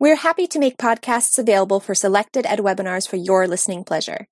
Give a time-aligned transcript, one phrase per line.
[0.00, 4.26] We're happy to make podcasts available for selected ed webinars for your listening pleasure.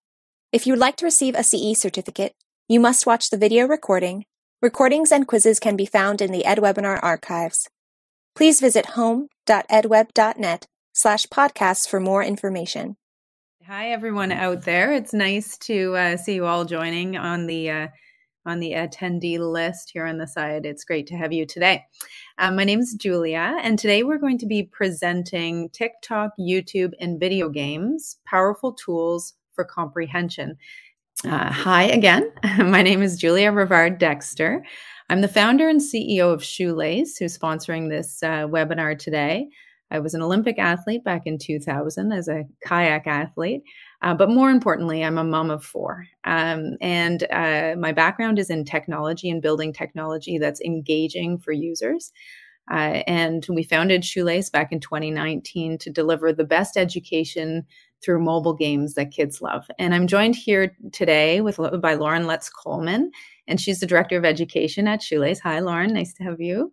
[0.51, 2.33] If you would like to receive a CE certificate,
[2.69, 4.25] you must watch the video recording.
[4.63, 7.69] Recordings and quizzes can be found in the EdWebinar archives.
[8.35, 12.97] Please visit home.edweb.net slash podcasts for more information.
[13.67, 14.95] Hi, everyone out there.
[14.95, 17.89] It's nice to uh, see you all joining on the uh,
[18.47, 20.67] on the attendee list here on the side.
[20.67, 21.85] It's great to have you today.
[22.39, 27.21] Um, my name is Julia, and today we're going to be presenting TikTok, YouTube, and
[27.21, 30.57] video games powerful tools for comprehension.
[31.25, 32.31] Uh, hi again.
[32.59, 34.65] My name is Julia Rivard Dexter.
[35.11, 39.49] I'm the founder and CEO of Shoelace, who's sponsoring this uh, webinar today.
[39.91, 43.63] I was an Olympic athlete back in 2000 as a kayak athlete.
[44.03, 46.07] Uh, but more importantly, I'm a mom of four.
[46.25, 52.13] Um, and uh, my background is in technology and building technology that's engaging for users.
[52.71, 57.65] Uh, and we founded Shoelace back in 2019 to deliver the best education
[58.03, 59.67] through mobile games that kids love.
[59.79, 63.11] And I'm joined here today with by Lauren Letts Coleman,
[63.49, 65.41] and she's the director of education at Shoelace.
[65.41, 65.93] Hi, Lauren.
[65.93, 66.73] Nice to have you.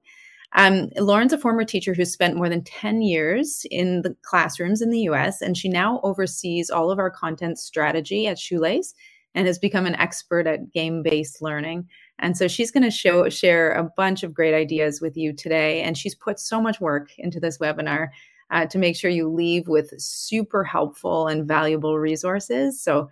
[0.54, 4.90] Um, Lauren's a former teacher who spent more than 10 years in the classrooms in
[4.90, 8.94] the US, and she now oversees all of our content strategy at Shoelace
[9.34, 11.88] and has become an expert at game based learning.
[12.20, 15.82] And so she's going to share a bunch of great ideas with you today.
[15.82, 18.08] And she's put so much work into this webinar
[18.52, 22.82] uh, to make sure you leave with super helpful and valuable resources.
[22.82, 23.10] So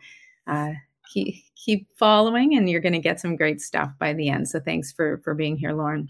[0.47, 0.71] uh,
[1.11, 4.47] keep keep following, and you're going to get some great stuff by the end.
[4.47, 6.09] So thanks for for being here, Lauren.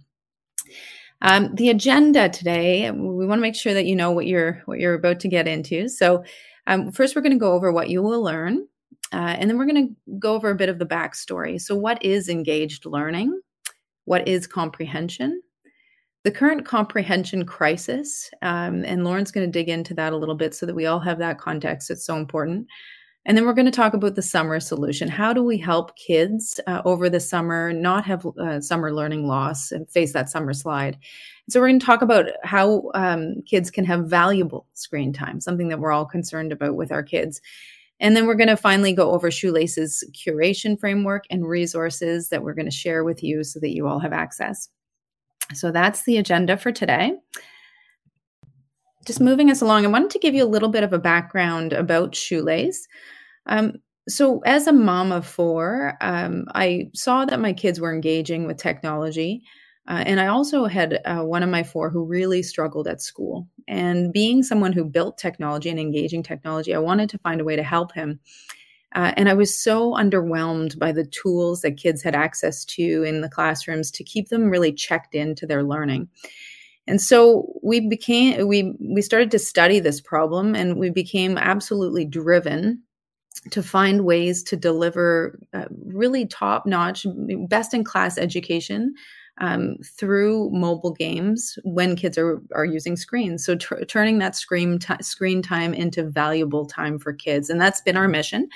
[1.24, 4.80] Um, the agenda today, we want to make sure that you know what you're what
[4.80, 5.88] you're about to get into.
[5.88, 6.24] So,
[6.68, 8.68] um, first, we're going to go over what you will learn,
[9.14, 11.60] uh, and then we're going to go over a bit of the backstory.
[11.62, 13.40] So, what is engaged learning?
[14.04, 15.42] What is comprehension?
[16.24, 20.54] The current comprehension crisis, um, and Lauren's going to dig into that a little bit
[20.54, 21.90] so that we all have that context.
[21.90, 22.68] It's so important.
[23.26, 25.08] And then we're going to talk about the summer solution.
[25.08, 29.72] How do we help kids uh, over the summer not have uh, summer learning loss
[29.72, 30.98] and face that summer slide?
[31.50, 35.70] So we're going to talk about how um, kids can have valuable screen time, something
[35.70, 37.42] that we're all concerned about with our kids.
[38.00, 42.54] And then we're going to finally go over Shoelace's curation framework and resources that we're
[42.54, 44.68] going to share with you so that you all have access.
[45.54, 47.14] So that's the agenda for today
[49.06, 51.74] just moving us along, I wanted to give you a little bit of a background
[51.74, 52.88] about Shoelace.
[53.46, 53.74] Um,
[54.08, 58.58] so, as a mom of four, um, I saw that my kids were engaging with
[58.58, 59.44] technology.
[59.88, 63.48] Uh, and I also had uh, one of my four who really struggled at school.
[63.68, 67.58] And being someone who built technology and engaging technology, I wanted to find a way
[67.58, 68.20] to help him.
[68.96, 73.22] Uh, and I was so underwhelmed by the tools that kids had access to in
[73.22, 76.10] the classrooms to keep them really checked into their learning.
[76.86, 82.06] And so we became we we started to study this problem and we became absolutely
[82.06, 82.84] driven
[83.52, 87.06] to find ways to deliver uh, really top notch
[87.48, 88.94] best in class education
[89.40, 93.46] um, through mobile games when kids are, are using screens.
[93.46, 97.50] So tr- turning that screen, t- screen time into valuable time for kids.
[97.50, 98.48] And that's been our mission.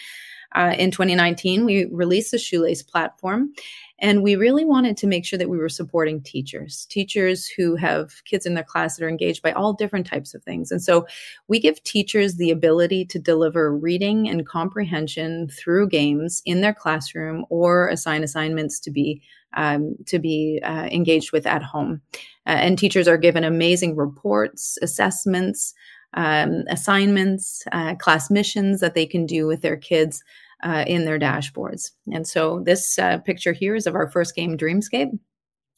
[0.58, 3.54] Uh, in 2019, we released the Shoelace platform,
[4.00, 8.24] and we really wanted to make sure that we were supporting teachers, teachers who have
[8.26, 10.72] kids in their class that are engaged by all different types of things.
[10.72, 11.06] And so
[11.48, 17.46] we give teachers the ability to deliver reading and comprehension through games in their classroom
[17.52, 19.22] or assign assignments to be
[19.56, 22.02] um, to be uh, engaged with at home.
[22.48, 25.74] Uh, and teachers are given amazing reports, assessments,
[26.16, 30.24] um, assignments, uh, class missions that they can do with their kids
[30.64, 31.92] uh, in their dashboards.
[32.12, 35.18] And so this uh, picture here is of our first game, Dreamscape.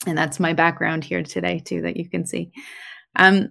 [0.07, 2.51] And that's my background here today, too, that you can see.
[3.16, 3.50] Um,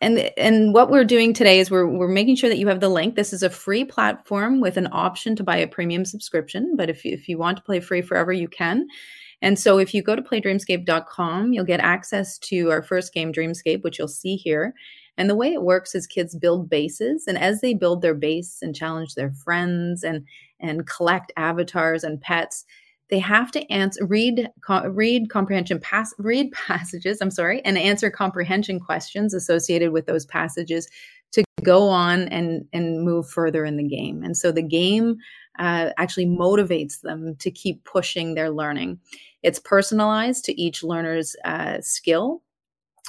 [0.00, 2.88] and and what we're doing today is we're we're making sure that you have the
[2.88, 3.16] link.
[3.16, 6.74] This is a free platform with an option to buy a premium subscription.
[6.76, 8.86] But if you, if you want to play free forever, you can.
[9.42, 13.82] And so if you go to playdreamscape.com, you'll get access to our first game, Dreamscape,
[13.82, 14.74] which you'll see here.
[15.16, 18.58] And the way it works is kids build bases, and as they build their base
[18.62, 20.24] and challenge their friends and
[20.60, 22.64] and collect avatars and pets,
[23.10, 27.18] they have to answer read co- read comprehension pass read passages.
[27.20, 30.88] I'm sorry, and answer comprehension questions associated with those passages
[31.32, 34.22] to go on and and move further in the game.
[34.22, 35.16] And so the game
[35.58, 39.00] uh, actually motivates them to keep pushing their learning.
[39.42, 42.42] It's personalized to each learner's uh, skill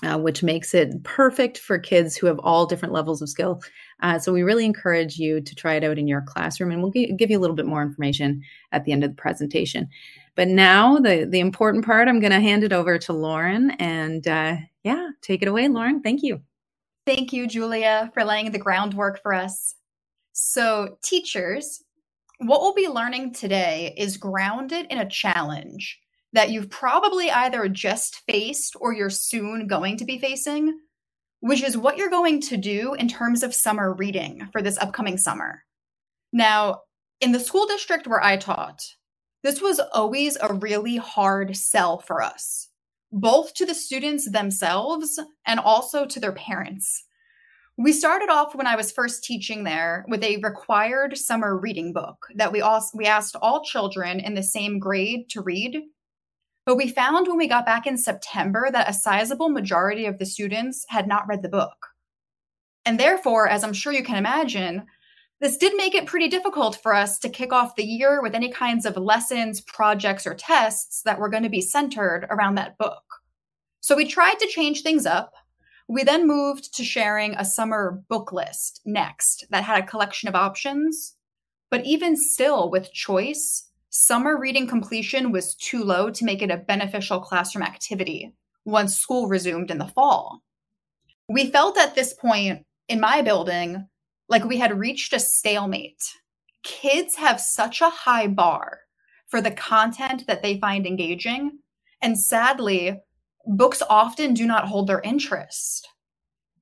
[0.03, 3.61] uh, which makes it perfect for kids who have all different levels of skill.
[4.01, 6.91] Uh, so we really encourage you to try it out in your classroom, and we'll
[6.91, 8.41] g- give you a little bit more information
[8.71, 9.87] at the end of the presentation.
[10.35, 14.25] But now, the the important part, I'm going to hand it over to Lauren, and
[14.27, 16.01] uh, yeah, take it away, Lauren.
[16.01, 16.41] Thank you.
[17.05, 19.75] Thank you, Julia, for laying the groundwork for us.
[20.31, 21.83] So, teachers,
[22.37, 25.99] what we'll be learning today is grounded in a challenge
[26.33, 30.79] that you've probably either just faced or you're soon going to be facing,
[31.39, 35.17] which is what you're going to do in terms of summer reading for this upcoming
[35.17, 35.63] summer.
[36.33, 36.81] Now,
[37.21, 38.79] in the school district where I taught,
[39.43, 42.69] this was always a really hard sell for us,
[43.11, 47.05] both to the students themselves and also to their parents.
[47.77, 52.27] We started off when I was first teaching there with a required summer reading book
[52.35, 55.81] that we also we asked all children in the same grade to read.
[56.69, 60.25] But we found when we got back in September that a sizable majority of the
[60.27, 61.87] students had not read the book.
[62.85, 64.85] And therefore, as I'm sure you can imagine,
[65.41, 68.51] this did make it pretty difficult for us to kick off the year with any
[68.51, 73.01] kinds of lessons, projects, or tests that were going to be centered around that book.
[73.79, 75.33] So we tried to change things up
[75.89, 80.35] we then moved to sharing a summer book list next that had a collection of
[80.35, 81.15] options.
[81.71, 86.57] But even still, with choice, summer reading completion was too low to make it a
[86.57, 88.33] beneficial classroom activity
[88.65, 90.41] once school resumed in the fall.
[91.27, 93.87] We felt at this point in my building
[94.27, 96.03] like we had reached a stalemate.
[96.63, 98.81] Kids have such a high bar
[99.27, 101.59] for the content that they find engaging.
[102.01, 102.99] And sadly,
[103.45, 105.87] books often do not hold their interest.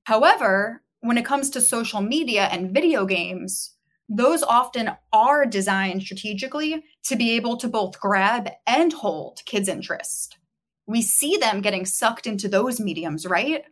[0.04, 3.74] However, when it comes to social media and video games,
[4.08, 10.38] those often are designed strategically to be able to both grab and hold kids' interest.
[10.86, 13.64] We see them getting sucked into those mediums, right?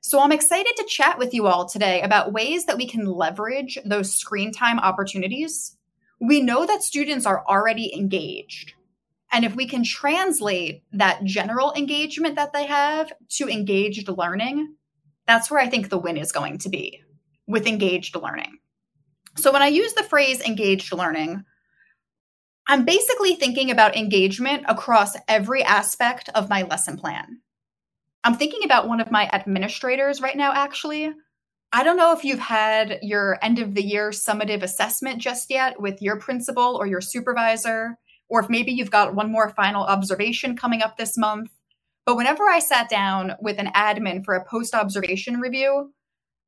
[0.00, 3.76] So I'm excited to chat with you all today about ways that we can leverage
[3.84, 5.76] those screen time opportunities.
[6.20, 8.72] We know that students are already engaged.
[9.32, 14.76] And if we can translate that general engagement that they have to engaged learning,
[15.26, 17.02] that's where I think the win is going to be
[17.46, 18.58] with engaged learning.
[19.36, 21.44] So when I use the phrase engaged learning,
[22.66, 27.40] I'm basically thinking about engagement across every aspect of my lesson plan.
[28.24, 31.12] I'm thinking about one of my administrators right now, actually.
[31.72, 35.80] I don't know if you've had your end of the year summative assessment just yet
[35.80, 37.98] with your principal or your supervisor
[38.28, 41.50] or if maybe you've got one more final observation coming up this month.
[42.04, 45.92] But whenever I sat down with an admin for a post observation review,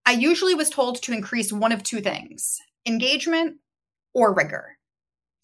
[0.07, 2.59] I usually was told to increase one of two things
[2.89, 3.59] engagement
[4.15, 4.79] or rigor.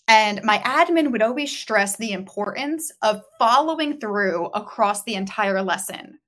[0.09, 6.19] And my admin would always stress the importance of following through across the entire lesson.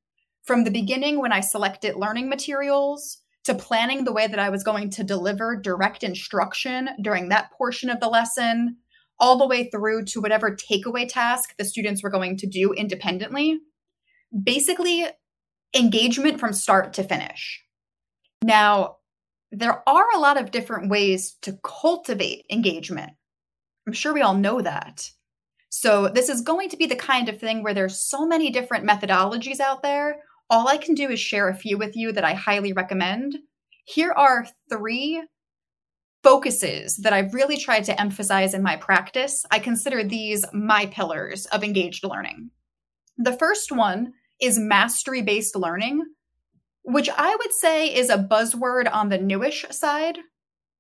[0.44, 4.64] From the beginning, when I selected learning materials, to planning the way that I was
[4.64, 8.76] going to deliver direct instruction during that portion of the lesson,
[9.20, 13.58] all the way through to whatever takeaway task the students were going to do independently.
[14.42, 15.06] Basically,
[15.76, 17.62] engagement from start to finish.
[18.42, 18.96] Now,
[19.52, 23.12] there are a lot of different ways to cultivate engagement.
[23.87, 25.10] I'm sure we all know that.
[25.69, 28.87] So, this is going to be the kind of thing where there's so many different
[28.87, 30.16] methodologies out there.
[30.48, 33.37] All I can do is share a few with you that I highly recommend.
[33.84, 35.22] Here are three
[36.26, 41.46] focuses that I've really tried to emphasize in my practice, I consider these my pillars
[41.46, 42.50] of engaged learning.
[43.16, 46.02] The first one is mastery based learning,
[46.87, 50.19] which I would say is a buzzword on the newish side.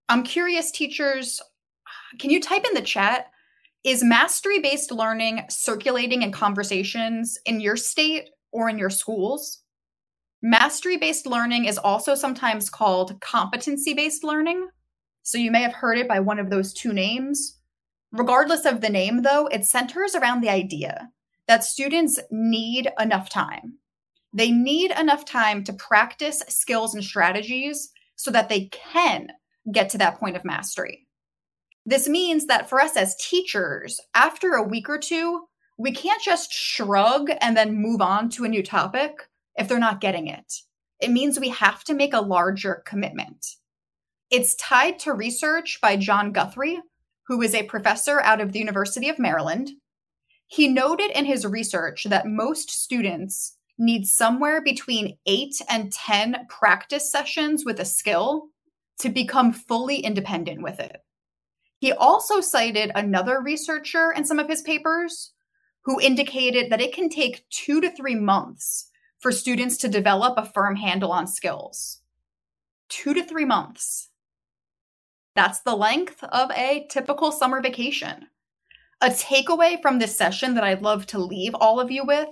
[0.08, 1.42] I'm curious, teachers,
[2.20, 3.26] can you type in the chat?
[3.82, 9.62] Is mastery based learning circulating in conversations in your state or in your schools?
[10.42, 14.68] Mastery based learning is also sometimes called competency based learning.
[15.24, 17.58] So you may have heard it by one of those two names.
[18.12, 21.08] Regardless of the name, though, it centers around the idea
[21.48, 23.78] that students need enough time.
[24.36, 29.28] They need enough time to practice skills and strategies so that they can
[29.72, 31.06] get to that point of mastery.
[31.86, 35.46] This means that for us as teachers, after a week or two,
[35.78, 39.12] we can't just shrug and then move on to a new topic
[39.56, 40.52] if they're not getting it.
[41.00, 43.46] It means we have to make a larger commitment.
[44.30, 46.80] It's tied to research by John Guthrie,
[47.28, 49.70] who is a professor out of the University of Maryland.
[50.46, 57.10] He noted in his research that most students need somewhere between 8 and 10 practice
[57.10, 58.48] sessions with a skill
[59.00, 60.96] to become fully independent with it.
[61.78, 65.32] He also cited another researcher in some of his papers
[65.84, 70.46] who indicated that it can take 2 to 3 months for students to develop a
[70.46, 72.00] firm handle on skills.
[72.88, 74.08] 2 to 3 months.
[75.34, 78.28] That's the length of a typical summer vacation.
[79.02, 82.28] A takeaway from this session that I'd love to leave all of you with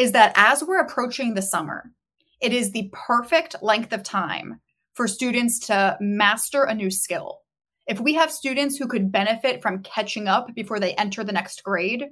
[0.00, 1.92] is that as we're approaching the summer,
[2.40, 4.58] it is the perfect length of time
[4.94, 7.40] for students to master a new skill.
[7.86, 11.62] If we have students who could benefit from catching up before they enter the next
[11.62, 12.06] grade,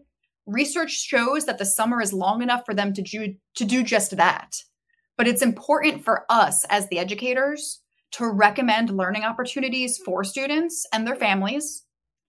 [0.45, 4.18] research shows that the summer is long enough for them to do, to do just
[4.18, 4.57] that.
[5.16, 7.80] But it's important for us as the educators
[8.12, 11.85] to recommend learning opportunities for students and their families.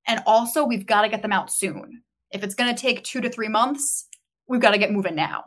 [0.07, 2.03] And also, we've got to get them out soon.
[2.31, 4.05] If it's going to take two to three months,
[4.49, 5.45] we've got to get moving now.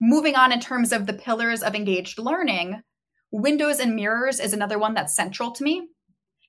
[0.00, 2.82] Moving on in terms of the pillars of engaged learning,
[3.30, 5.88] windows and mirrors is another one that's central to me.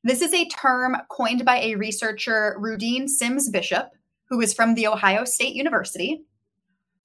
[0.03, 3.89] This is a term coined by a researcher, Rudine Sims Bishop,
[4.29, 6.23] who is from The Ohio State University.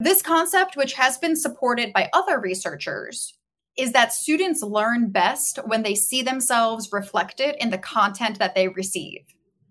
[0.01, 3.39] This concept, which has been supported by other researchers,
[3.77, 8.69] is that students learn best when they see themselves reflected in the content that they
[8.69, 9.21] receive.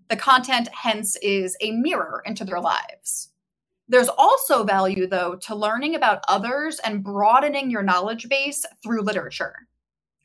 [0.08, 3.31] The content, hence, is a mirror into their lives.
[3.92, 9.68] There's also value, though, to learning about others and broadening your knowledge base through literature.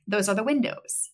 [0.07, 1.11] Those are the windows.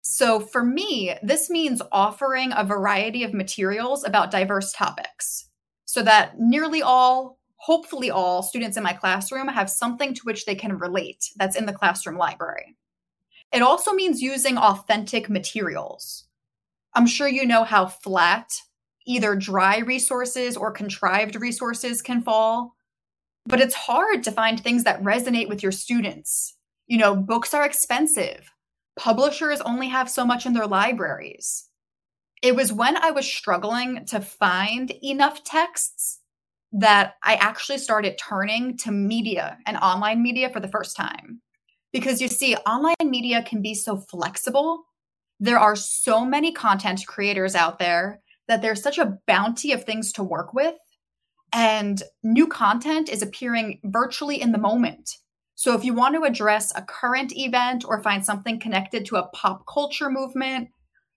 [0.00, 5.50] So, for me, this means offering a variety of materials about diverse topics
[5.84, 10.54] so that nearly all, hopefully all, students in my classroom have something to which they
[10.54, 12.76] can relate that's in the classroom library.
[13.52, 16.28] It also means using authentic materials.
[16.94, 18.52] I'm sure you know how flat
[19.06, 22.74] either dry resources or contrived resources can fall.
[23.46, 26.56] But it's hard to find things that resonate with your students.
[26.86, 28.50] You know, books are expensive.
[28.96, 31.68] Publishers only have so much in their libraries.
[32.42, 36.20] It was when I was struggling to find enough texts
[36.72, 41.40] that I actually started turning to media and online media for the first time.
[41.92, 44.84] Because you see, online media can be so flexible.
[45.38, 50.12] There are so many content creators out there that there's such a bounty of things
[50.12, 50.74] to work with
[51.54, 55.08] and new content is appearing virtually in the moment.
[55.54, 59.28] So if you want to address a current event or find something connected to a
[59.28, 60.68] pop culture movement,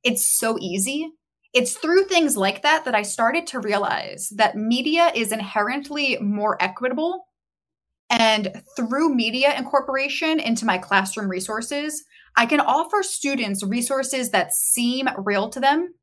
[0.03, 1.09] it's so easy.
[1.53, 6.61] It's through things like that that I started to realize that media is inherently more
[6.61, 7.25] equitable.
[8.11, 12.03] And through media incorporation into my classroom resources,
[12.35, 15.95] I can offer students resources that seem real to them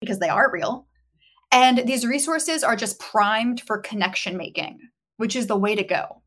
[0.00, 0.86] because they are real.
[1.52, 4.78] And these resources are just primed for connection making,
[5.16, 6.22] which is the way to go.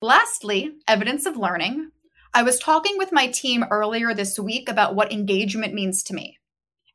[0.00, 1.90] Lastly, evidence of learning.
[2.32, 6.38] I was talking with my team earlier this week about what engagement means to me.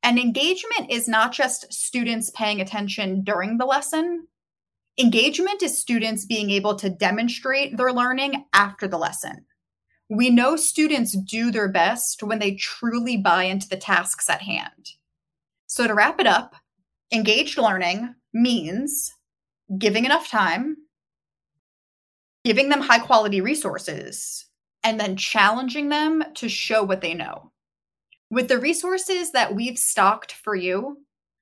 [0.01, 4.27] And engagement is not just students paying attention during the lesson.
[4.99, 9.45] Engagement is students being able to demonstrate their learning after the lesson.
[10.09, 14.91] We know students do their best when they truly buy into the tasks at hand.
[15.75, 16.53] So, to wrap it up,
[17.11, 19.11] engaged learning means
[19.75, 20.77] giving enough time,
[22.45, 24.45] giving them high quality resources,
[24.83, 27.51] and then challenging them to show what they know.
[28.29, 30.97] With the resources that we've stocked for you,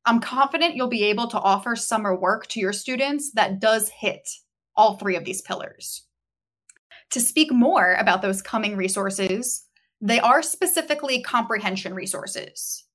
[0.06, 4.30] I'm confident you'll be able to offer summer work to your students that does hit
[4.78, 6.06] all three of these pillars.
[7.10, 9.66] To speak more about those coming resources,
[10.00, 12.86] they are specifically comprehension resources.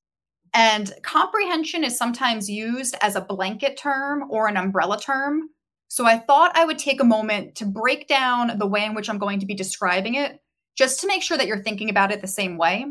[0.58, 5.50] And comprehension is sometimes used as a blanket term or an umbrella term.
[5.88, 9.10] So I thought I would take a moment to break down the way in which
[9.10, 10.40] I'm going to be describing it,
[10.74, 12.86] just to make sure that you're thinking about it the same way.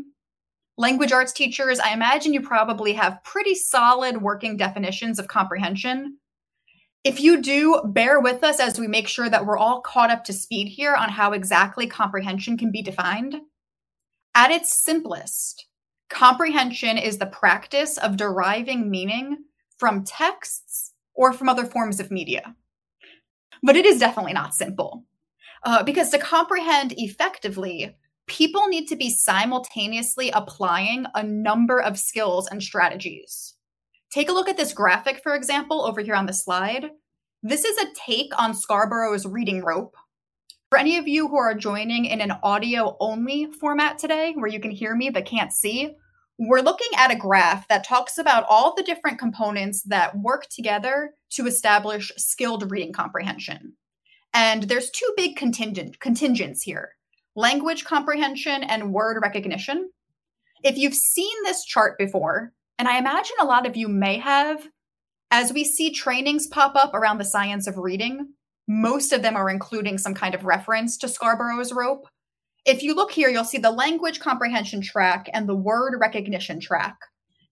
[0.78, 6.18] Language arts teachers, I imagine you probably have pretty solid working definitions of comprehension.
[7.02, 10.22] If you do, bear with us as we make sure that we're all caught up
[10.24, 13.34] to speed here on how exactly comprehension can be defined.
[14.36, 15.66] At its simplest,
[16.08, 19.38] Comprehension is the practice of deriving meaning
[19.78, 22.54] from texts or from other forms of media.
[23.62, 25.04] But it is definitely not simple.
[25.64, 27.96] Uh, because to comprehend effectively,
[28.26, 33.54] people need to be simultaneously applying a number of skills and strategies.
[34.10, 36.90] Take a look at this graphic, for example, over here on the slide.
[37.42, 39.96] This is a take on Scarborough's reading rope.
[40.76, 44.60] For any of you who are joining in an audio only format today, where you
[44.60, 45.96] can hear me but can't see,
[46.38, 51.14] we're looking at a graph that talks about all the different components that work together
[51.30, 53.72] to establish skilled reading comprehension.
[54.34, 56.90] And there's two big contingent contingents here
[57.34, 59.88] language comprehension and word recognition.
[60.62, 64.68] If you've seen this chart before, and I imagine a lot of you may have,
[65.30, 68.34] as we see trainings pop up around the science of reading,
[68.68, 72.06] most of them are including some kind of reference to Scarborough's rope.
[72.64, 76.96] If you look here, you'll see the language comprehension track and the word recognition track.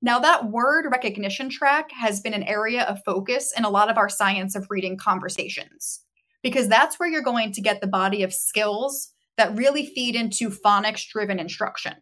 [0.02, 3.97] Now, that word recognition track has been an area of focus in a lot of
[3.97, 6.00] our science of reading conversations.
[6.44, 10.50] because that's where you're going to get the body of skills that really feed into
[10.50, 11.94] phonics driven instruction.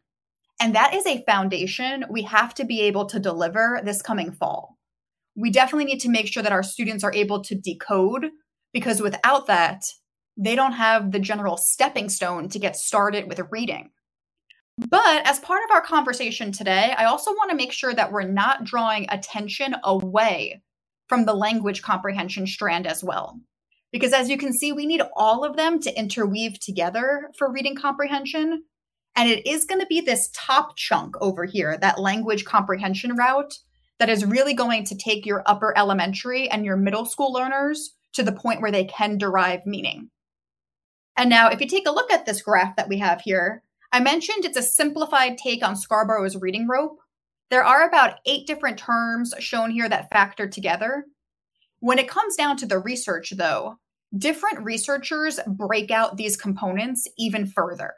[0.61, 4.77] And that is a foundation we have to be able to deliver this coming fall.
[5.35, 8.27] We definitely need to make sure that our students are able to decode
[8.73, 9.85] because without that,
[10.37, 13.91] they don't have the general stepping stone to get started with reading.
[14.79, 18.23] But as part of our conversation today, I also want to make sure that we're
[18.23, 20.63] not drawing attention away
[21.09, 23.39] from the language comprehension strand as well.
[23.93, 27.77] Because as you can see, we need all of them to interweave together for reading
[27.77, 28.65] comprehension.
[29.15, 33.59] And it is going to be this top chunk over here, that language comprehension route,
[33.99, 38.23] that is really going to take your upper elementary and your middle school learners to
[38.23, 40.11] the point where they can derive meaning.
[41.17, 44.01] And now, if you take a look at this graph that we have here, I
[44.01, 46.99] mentioned it's a simplified take on Scarborough's reading rope.
[47.51, 51.05] There are about eight different terms shown here that factor together.
[51.81, 53.77] When it comes down to the research, though,
[54.17, 57.93] different researchers break out these components even further.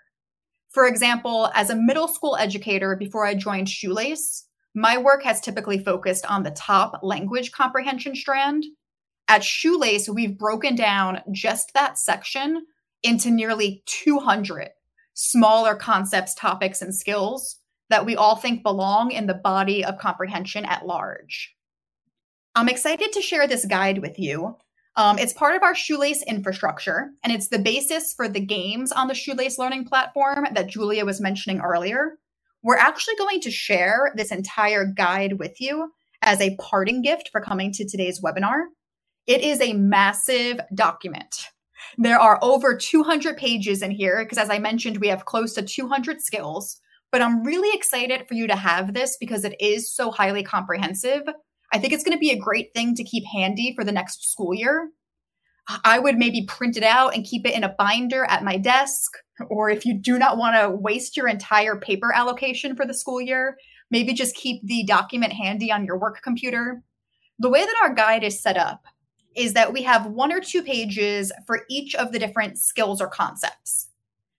[0.70, 5.78] For example, as a middle school educator before I joined Shoelace, my work has typically
[5.78, 8.64] focused on the top language comprehension strand.
[9.28, 12.66] At Shoelace, we've broken down just that section
[13.02, 14.70] into nearly 200
[15.14, 17.56] smaller concepts, topics, and skills
[17.88, 21.54] that we all think belong in the body of comprehension at large.
[22.54, 24.56] I'm excited to share this guide with you.
[24.96, 29.08] Um, it's part of our Shoelace infrastructure, and it's the basis for the games on
[29.08, 32.18] the Shoelace learning platform that Julia was mentioning earlier.
[32.62, 37.40] We're actually going to share this entire guide with you as a parting gift for
[37.40, 38.66] coming to today's webinar.
[39.26, 41.48] It is a massive document.
[41.96, 45.62] There are over 200 pages in here because, as I mentioned, we have close to
[45.62, 46.80] 200 skills.
[47.10, 51.22] But I'm really excited for you to have this because it is so highly comprehensive.
[51.72, 54.30] I think it's going to be a great thing to keep handy for the next
[54.30, 54.90] school year.
[55.84, 59.12] I would maybe print it out and keep it in a binder at my desk.
[59.48, 63.20] Or if you do not want to waste your entire paper allocation for the school
[63.20, 63.56] year,
[63.90, 66.82] maybe just keep the document handy on your work computer.
[67.38, 68.84] The way that our guide is set up
[69.34, 73.08] is that we have one or two pages for each of the different skills or
[73.08, 73.88] concepts.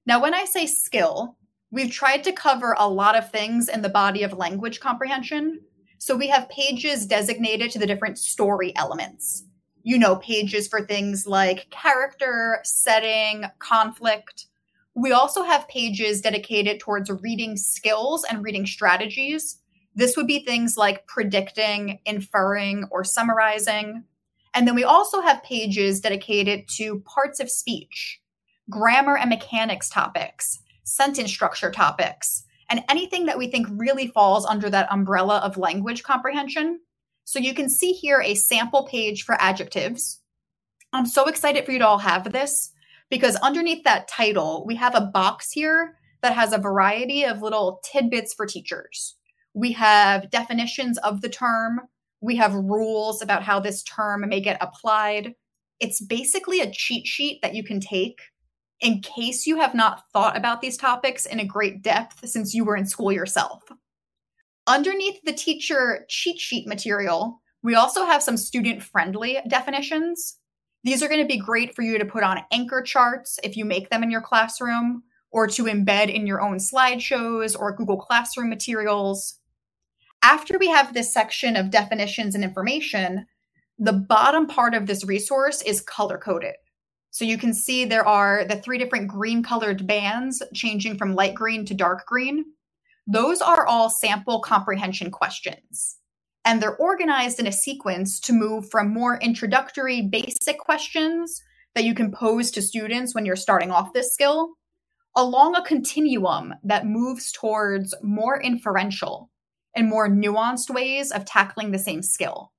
[0.06, 1.38] Now, when I say skill,
[1.72, 5.62] we've tried to cover a lot of things in the body of language comprehension.
[5.98, 9.44] So we have pages designated to the different story elements.
[9.84, 14.48] You know, pages for things like character, setting, conflict.
[14.96, 19.60] We also have pages dedicated towards reading skills and reading strategies.
[19.96, 24.04] This would be things like predicting, inferring, or summarizing.
[24.56, 28.22] And then we also have pages dedicated to parts of speech,
[28.70, 34.70] grammar and mechanics topics, sentence structure topics, and anything that we think really falls under
[34.70, 36.80] that umbrella of language comprehension.
[37.26, 40.22] So you can see here a sample page for adjectives.
[40.94, 42.72] I'm so excited for you to all have this
[43.10, 47.82] because underneath that title, we have a box here that has a variety of little
[47.84, 49.16] tidbits for teachers.
[49.54, 51.82] We have definitions of the term,
[52.26, 55.34] we have rules about how this term may get applied.
[55.80, 58.20] It's basically a cheat sheet that you can take
[58.82, 62.66] in case you have not thought about these topics in a great depth since you
[62.66, 63.64] were in school yourself.
[64.68, 70.38] Underneath the teacher cheat sheet material, we also have some student friendly definitions.
[70.84, 73.66] These are going to be great for you to put on anchor charts if you
[73.66, 78.50] make them in your classroom, or to embed in your own slideshows or Google Classroom
[78.50, 79.40] materials.
[80.26, 83.28] After we have this section of definitions and information,
[83.78, 86.56] the bottom part of this resource is color coded.
[87.12, 91.36] So you can see there are the three different green colored bands changing from light
[91.36, 92.44] green to dark green.
[93.06, 95.98] Those are all sample comprehension questions.
[96.44, 101.40] And they're organized in a sequence to move from more introductory basic questions
[101.76, 104.54] that you can pose to students when you're starting off this skill
[105.16, 109.30] along a continuum that moves towards more inferential
[109.76, 112.52] and more nuanced ways of tackling the same skill.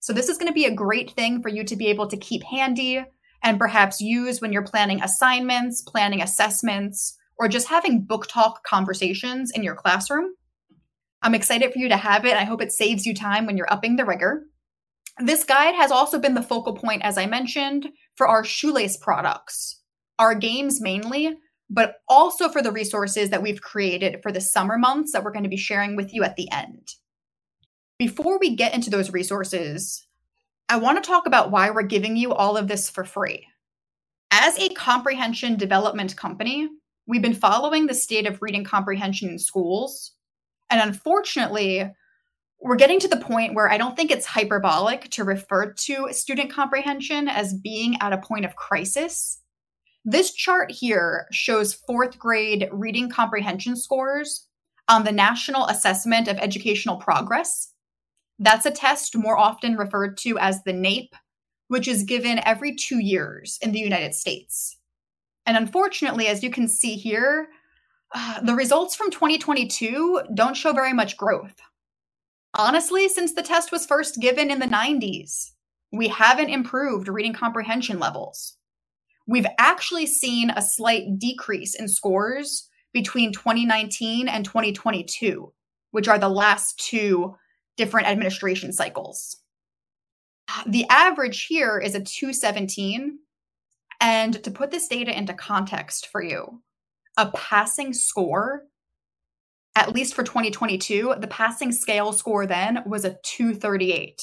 [0.00, 2.16] So, this is going to be a great thing for you to be able to
[2.16, 3.04] keep handy
[3.42, 9.50] and perhaps use when you're planning assignments, planning assessments, or just having book talk conversations
[9.52, 10.34] in your classroom.
[11.22, 12.36] I'm excited for you to have it.
[12.36, 14.44] I hope it saves you time when you're upping the rigor.
[15.18, 19.80] This guide has also been the focal point, as I mentioned, for our shoelace products,
[20.18, 21.36] our games mainly,
[21.70, 25.42] but also for the resources that we've created for the summer months that we're going
[25.42, 26.94] to be sharing with you at the end.
[27.98, 30.06] Before we get into those resources,
[30.68, 33.46] I want to talk about why we're giving you all of this for free.
[34.30, 36.68] As a comprehension development company,
[37.06, 40.12] we've been following the state of reading comprehension in schools.
[40.70, 41.90] And unfortunately,
[42.60, 46.52] we're getting to the point where I don't think it's hyperbolic to refer to student
[46.52, 49.40] comprehension as being at a point of crisis.
[50.04, 54.46] This chart here shows fourth grade reading comprehension scores
[54.88, 57.72] on the National Assessment of Educational Progress.
[58.38, 61.08] That's a test more often referred to as the NAEP,
[61.68, 64.76] which is given every two years in the United States.
[65.44, 67.48] And unfortunately, as you can see here,
[68.14, 71.56] uh, the results from 2022 don't show very much growth.
[72.54, 75.52] Honestly, since the test was first given in the 90s,
[75.92, 78.57] we haven't improved reading comprehension levels.
[79.28, 85.52] We've actually seen a slight decrease in scores between 2019 and 2022,
[85.90, 87.36] which are the last two
[87.76, 89.36] different administration cycles.
[90.66, 93.18] The average here is a 217.
[94.00, 96.62] And to put this data into context for you,
[97.18, 98.62] a passing score,
[99.74, 104.22] at least for 2022, the passing scale score then was a 238.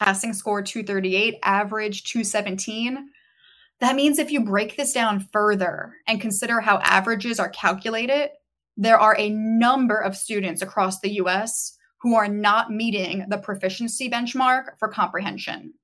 [0.00, 3.10] Passing score 238, average 217.
[3.80, 8.30] That means if you break this down further and consider how averages are calculated,
[8.76, 14.10] there are a number of students across the US who are not meeting the proficiency
[14.10, 15.74] benchmark for comprehension.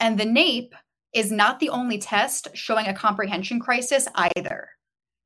[0.00, 0.70] And the NAEP
[1.12, 4.68] is not the only test showing a comprehension crisis either.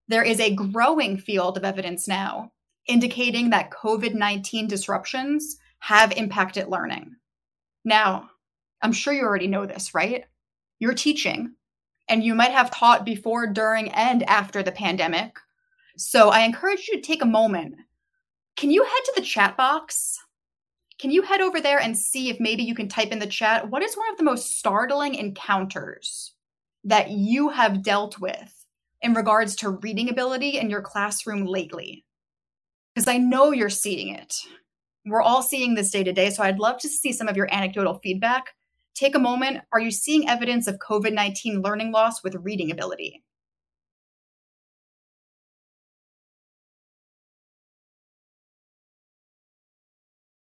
[0.09, 2.53] There is a growing field of evidence now
[2.87, 7.17] indicating that COVID 19 disruptions have impacted learning.
[7.85, 8.31] Now,
[8.83, 10.25] I'm sure you already know this, right?
[10.79, 11.55] You're teaching,
[12.09, 15.37] and you might have taught before, during, and after the pandemic.
[15.97, 17.77] So I encourage you to take a moment.
[18.57, 20.19] Can you head to the chat box
[20.99, 23.71] can you head over there and see if maybe you can type in the chat
[23.71, 26.33] what is one of the most startling encounters
[26.85, 28.67] that you have dealt with
[29.03, 32.05] in regards to reading ability in your classroom lately?
[32.95, 34.35] Because I know you're seeing it.
[35.05, 37.53] We're all seeing this day to day, so I'd love to see some of your
[37.53, 38.55] anecdotal feedback.
[38.97, 39.59] Take a moment.
[39.73, 43.23] Are you seeing evidence of COVID 19 learning loss with reading ability?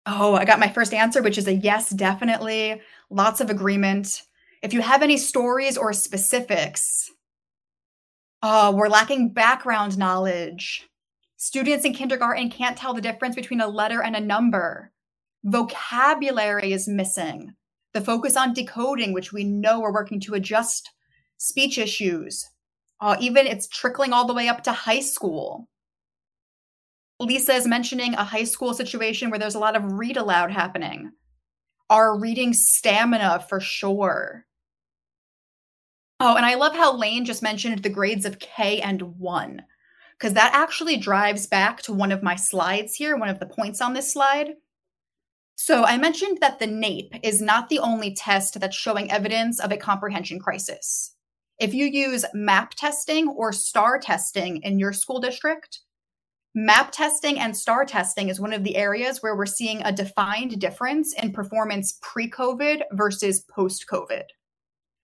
[0.07, 2.83] Oh, I got my first answer, which is a yes, definitely.
[3.09, 4.21] Lots of agreement.
[4.63, 7.11] If you have any stories or specifics,
[8.43, 10.87] oh, we're lacking background knowledge.
[11.39, 14.93] Students in kindergarten can't tell the difference between a letter and a number.
[15.43, 17.55] Vocabulary is missing.
[17.95, 20.91] The focus on decoding, which we know we're working to adjust
[21.39, 22.45] speech issues.
[23.01, 25.69] Uh, even it's trickling all the way up to high school.
[27.21, 31.13] Lisa is mentioning a high school situation where there's a lot of read aloud happening.
[31.89, 34.47] Our reading stamina for sure.
[36.19, 39.63] Oh, and I love how Lane just mentioned the grades of K and 1,
[40.19, 43.81] because that actually drives back to one of my slides here, one of the points
[43.81, 44.55] on this slide.
[45.67, 49.73] So I mentioned that the NAEP is not the only test that's showing evidence of
[49.73, 51.17] a comprehension crisis.
[51.59, 55.81] If you use MAP testing or STAR testing in your school district,
[56.55, 60.61] Map testing and STAR testing is one of the areas where we're seeing a defined
[60.61, 64.25] difference in performance pre COVID versus post COVID.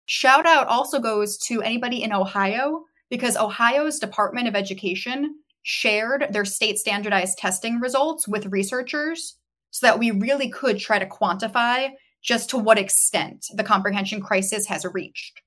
[0.06, 6.44] Shout out also goes to anybody in Ohio because Ohio's Department of Education shared their
[6.44, 9.37] state standardized testing results with researchers
[9.70, 11.90] so that we really could try to quantify
[12.22, 15.40] just to what extent the comprehension crisis has reached.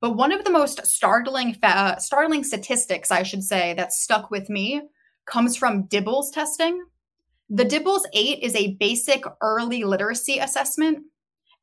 [0.00, 1.56] But one of the most startling
[1.98, 4.82] startling statistics, I should say, that stuck with me
[5.26, 6.84] comes from DIBELS testing.
[7.50, 11.04] The DIBELS 8 is a basic early literacy assessment.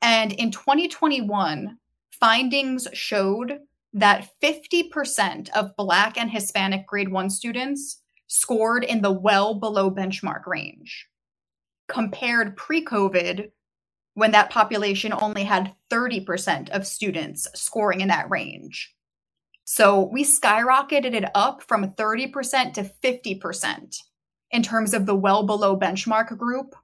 [0.02, 1.78] And in 2021,
[2.12, 3.60] findings showed
[3.94, 10.46] that 50% of Black and Hispanic grade one students scored in the well below benchmark
[10.46, 11.08] range,
[11.88, 13.52] compared pre COVID,
[14.14, 18.96] when that population only had 30% of students scoring in that range.
[19.66, 23.98] So we skyrocketed it up from 30% to 50%
[24.52, 26.76] in terms of the well below benchmark group,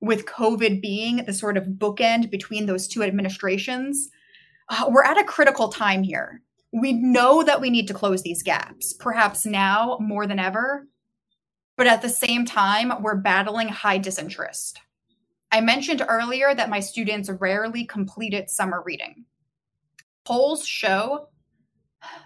[0.00, 4.10] with COVID being the sort of bookend between those two administrations.
[4.68, 6.42] Uh, we're at a critical time here.
[6.72, 10.86] We know that we need to close these gaps, perhaps now more than ever.
[11.76, 14.80] But at the same time, we're battling high disinterest.
[15.52, 19.24] I mentioned earlier that my students rarely completed summer reading.
[20.24, 21.28] Polls show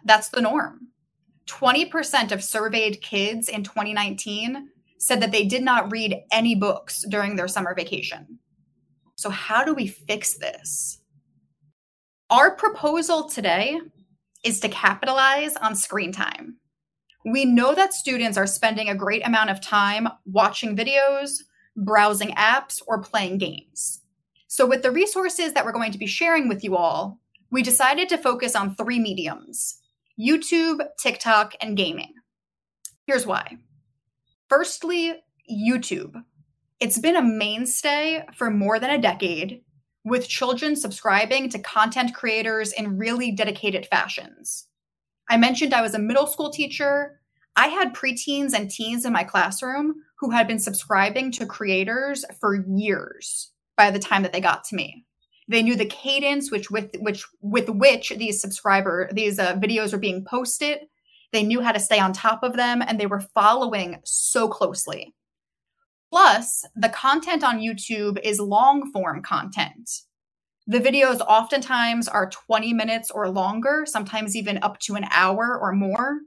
[0.05, 0.89] that's the norm.
[1.47, 7.35] 20% of surveyed kids in 2019 said that they did not read any books during
[7.35, 8.39] their summer vacation.
[9.17, 11.01] So, how do we fix this?
[12.31, 13.81] Our proposal today
[14.45, 16.60] is to capitalize on screen time.
[17.25, 21.43] We know that students are spending a great amount of time watching videos,
[21.77, 24.01] browsing apps, or playing games.
[24.49, 28.09] So, with the resources that we're going to be sharing with you all, we decided
[28.09, 29.79] to focus on three mediums
[30.19, 32.13] YouTube, TikTok, and gaming.
[33.07, 33.59] Here's why.
[34.49, 35.15] Firstly,
[35.51, 36.23] YouTube.
[36.79, 39.63] It's been a mainstay for more than a decade,
[40.05, 44.67] with children subscribing to content creators in really dedicated fashions.
[45.31, 47.21] I mentioned I was a middle school teacher.
[47.55, 52.67] I had preteens and teens in my classroom who had been subscribing to creators for
[52.69, 55.07] years by the time that they got to me.
[55.47, 59.99] They knew the cadence which with which with which these subscriber these uh, videos were
[59.99, 60.81] being posted.
[61.33, 65.15] They knew how to stay on top of them and they were following so closely.
[66.11, 69.89] Plus, the content on YouTube is long form content.
[70.71, 75.73] The videos oftentimes are 20 minutes or longer, sometimes even up to an hour or
[75.73, 76.21] more.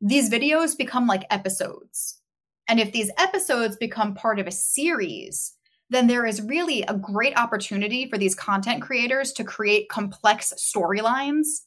[0.00, 2.20] These videos become like episodes.
[2.68, 5.56] And if these episodes become part of a series,
[5.88, 11.62] then there is really a great opportunity for these content creators to create complex storylines.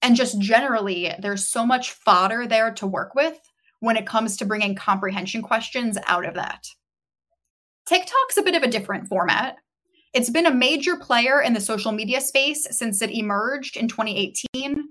[0.00, 3.38] And just generally, there's so much fodder there to work with
[3.80, 6.64] when it comes to bringing comprehension questions out of that.
[7.84, 9.58] TikTok's a bit of a different format.
[10.14, 14.88] It's been a major player in the social media space since it emerged in 2018.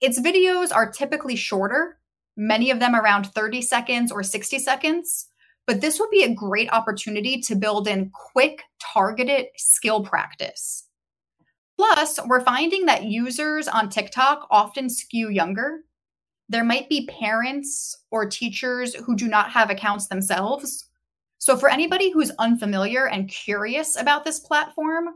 [0.00, 1.98] Its videos are typically shorter,
[2.36, 5.26] many of them around 30 seconds or 60 seconds,
[5.66, 10.88] but this would be a great opportunity to build in quick, targeted skill practice.
[11.76, 15.80] Plus, we're finding that users on TikTok often skew younger.
[16.48, 20.88] There might be parents or teachers who do not have accounts themselves
[21.44, 25.10] so, for anybody who's unfamiliar and curious about this platform,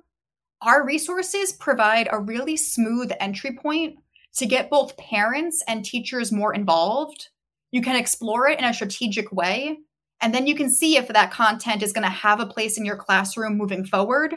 [0.61, 3.97] our resources provide a really smooth entry point
[4.37, 7.31] to get both parents and teachers more involved.
[7.71, 9.79] You can explore it in a strategic way,
[10.21, 12.85] and then you can see if that content is going to have a place in
[12.85, 14.35] your classroom moving forward,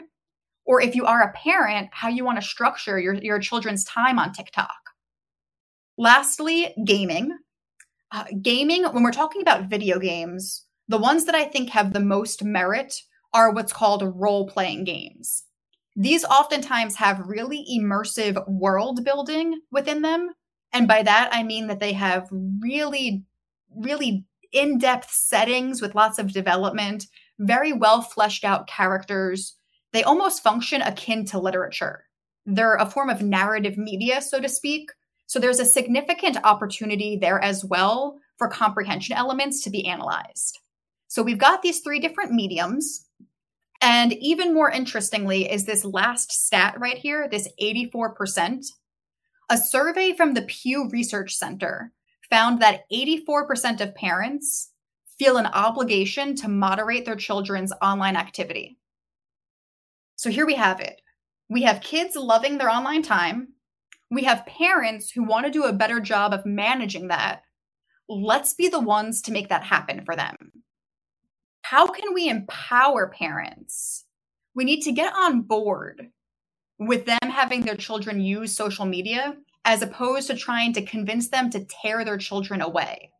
[0.64, 4.18] or if you are a parent, how you want to structure your, your children's time
[4.18, 4.80] on TikTok.
[5.98, 7.36] Lastly, gaming.
[8.10, 12.00] Uh, gaming, when we're talking about video games, the ones that I think have the
[12.00, 13.00] most merit
[13.32, 15.44] are what's called role playing games.
[15.96, 20.30] These oftentimes have really immersive world building within them.
[20.70, 22.28] And by that, I mean that they have
[22.60, 23.24] really,
[23.74, 27.06] really in depth settings with lots of development,
[27.38, 29.56] very well fleshed out characters.
[29.94, 32.04] They almost function akin to literature.
[32.44, 34.90] They're a form of narrative media, so to speak.
[35.26, 40.58] So there's a significant opportunity there as well for comprehension elements to be analyzed.
[41.12, 43.06] So we've got these three different mediums.
[43.82, 48.64] And even more interestingly is this last stat right here, this 84%.
[49.50, 51.92] A survey from the Pew Research Center
[52.30, 54.70] found that 84% of parents
[55.18, 58.78] feel an obligation to moderate their children's online activity.
[60.16, 61.02] So here we have it.
[61.50, 63.48] We have kids loving their online time.
[64.10, 67.42] We have parents who want to do a better job of managing that.
[68.08, 70.51] Let's be the ones to make that happen for them
[71.72, 74.04] how can we empower parents?
[74.54, 76.10] We need to get on board
[76.78, 81.48] with them having their children use social media as opposed to trying to convince them
[81.48, 83.10] to tear their children away.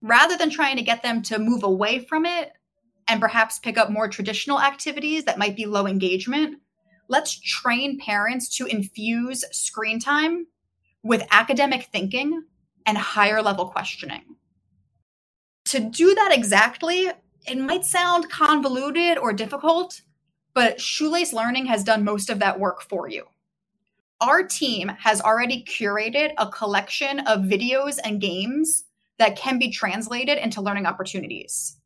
[0.00, 2.52] Rather than trying to get them to move away from it
[3.08, 6.62] and perhaps pick up more traditional activities that might be low engagement,
[7.10, 10.46] let's train parents to infuse screen time
[11.02, 12.42] with academic thinking
[12.86, 14.22] and higher level questioning.
[15.66, 17.10] To do that exactly,
[17.46, 20.02] it might sound convoluted or difficult,
[20.54, 23.24] but Shoelace Learning has done most of that work for you.
[24.20, 28.84] Our team has already curated a collection of videos and games
[29.18, 31.76] that can be translated into learning opportunities.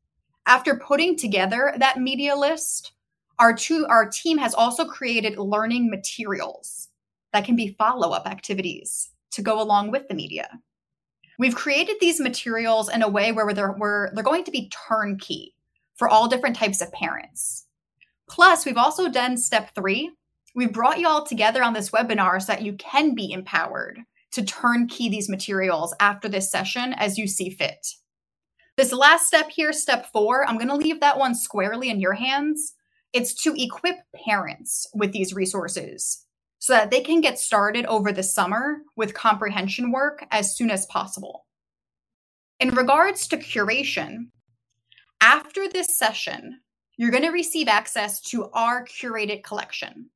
[0.47, 2.93] After putting together that media list,
[3.39, 6.89] our, two, our team has also created learning materials
[7.33, 10.49] that can be follow up activities to go along with the media.
[11.39, 15.55] We've created these materials in a way where they're, where they're going to be turnkey
[15.95, 17.67] for all different types of parents.
[18.29, 20.11] Plus, we've also done step three.
[20.55, 24.01] We brought you all together on this webinar so that you can be empowered
[24.33, 27.87] to turnkey these materials after this session as you see fit.
[28.77, 32.13] This last step here, step four, I'm going to leave that one squarely in your
[32.13, 32.75] hands.
[33.13, 33.97] It's to equip
[34.27, 36.26] parents with these resources
[36.59, 40.87] so that they can get started over the summer with comprehension work as soon as
[40.87, 41.47] possible.
[42.59, 44.29] In regards to curation,
[45.21, 46.61] after this session,
[46.97, 50.11] you're going to receive access to our curated collection.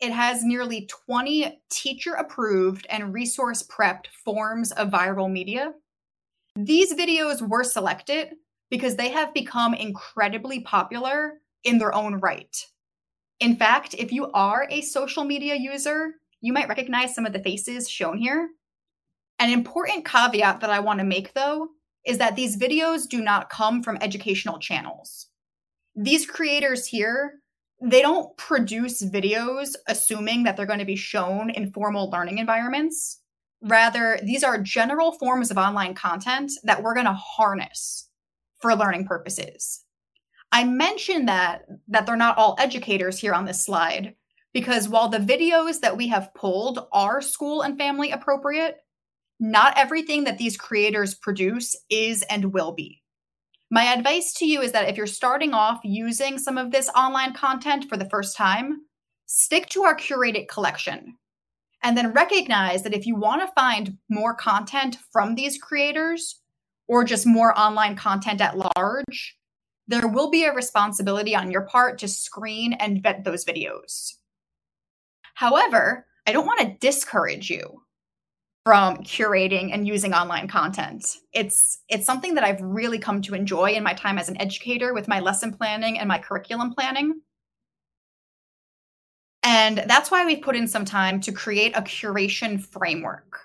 [0.00, 5.72] It has nearly 20 teacher approved and resource prepped forms of viral media.
[6.56, 8.34] These videos were selected
[8.70, 12.56] because they have become incredibly popular in their own right.
[13.44, 17.42] In fact, if you are a social media user, you might recognize some of the
[17.42, 18.48] faces shown here.
[19.38, 21.68] An important caveat that I want to make, though,
[22.06, 25.26] is that these videos do not come from educational channels.
[25.94, 27.34] These creators here,
[27.82, 33.20] they don't produce videos assuming that they're going to be shown in formal learning environments.
[33.60, 38.08] Rather, these are general forms of online content that we're going to harness
[38.62, 39.83] for learning purposes.
[40.54, 44.14] I mentioned that that they're not all educators here on this slide
[44.52, 48.76] because while the videos that we have pulled are school and family appropriate,
[49.40, 53.02] not everything that these creators produce is and will be.
[53.68, 57.34] My advice to you is that if you're starting off using some of this online
[57.34, 58.82] content for the first time,
[59.26, 61.16] stick to our curated collection.
[61.82, 66.40] And then recognize that if you want to find more content from these creators
[66.86, 69.36] or just more online content at large,
[69.86, 74.14] there will be a responsibility on your part to screen and vet those videos.
[75.34, 77.82] However, I don't want to discourage you
[78.64, 81.18] from curating and using online content.
[81.32, 84.94] It's it's something that I've really come to enjoy in my time as an educator
[84.94, 87.20] with my lesson planning and my curriculum planning.
[89.42, 93.40] And that's why we've put in some time to create a curation framework.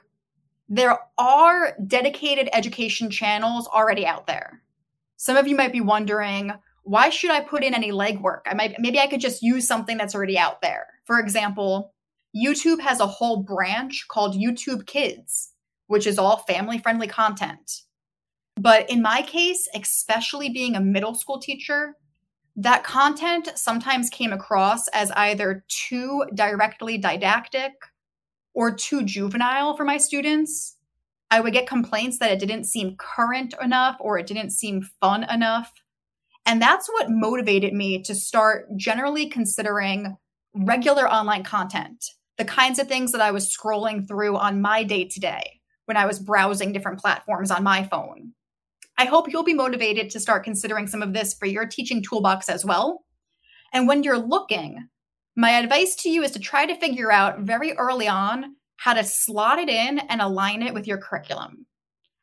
[0.70, 4.62] There are dedicated education channels already out there.
[5.20, 6.54] Some of you might be wondering,
[6.84, 8.44] why should I put in any legwork?
[8.46, 10.88] I might maybe I could just use something that's already out there.
[11.04, 11.94] For example,
[12.34, 15.52] YouTube has a whole branch called YouTube Kids,
[15.88, 17.82] which is all family friendly content.
[18.56, 21.98] But in my case, especially being a middle school teacher,
[22.56, 27.74] that content sometimes came across as either too directly didactic
[28.54, 30.78] or too juvenile for my students.
[31.32, 35.24] I would get complaints that it didn't seem current enough or it didn't seem fun
[35.24, 35.72] enough.
[36.46, 40.18] And that's what motivated me to start generally considering
[40.56, 42.04] regular online content
[42.40, 45.98] the kinds of things that I was scrolling through on my day to day when
[45.98, 48.32] I was browsing different platforms on my phone.
[48.98, 52.48] I hope you'll be motivated to start considering some of this for your teaching toolbox
[52.48, 53.04] as well.
[53.74, 54.88] And when you're looking,
[55.36, 59.04] my advice to you is to try to figure out very early on how to
[59.04, 61.66] slot it in and align it with your curriculum.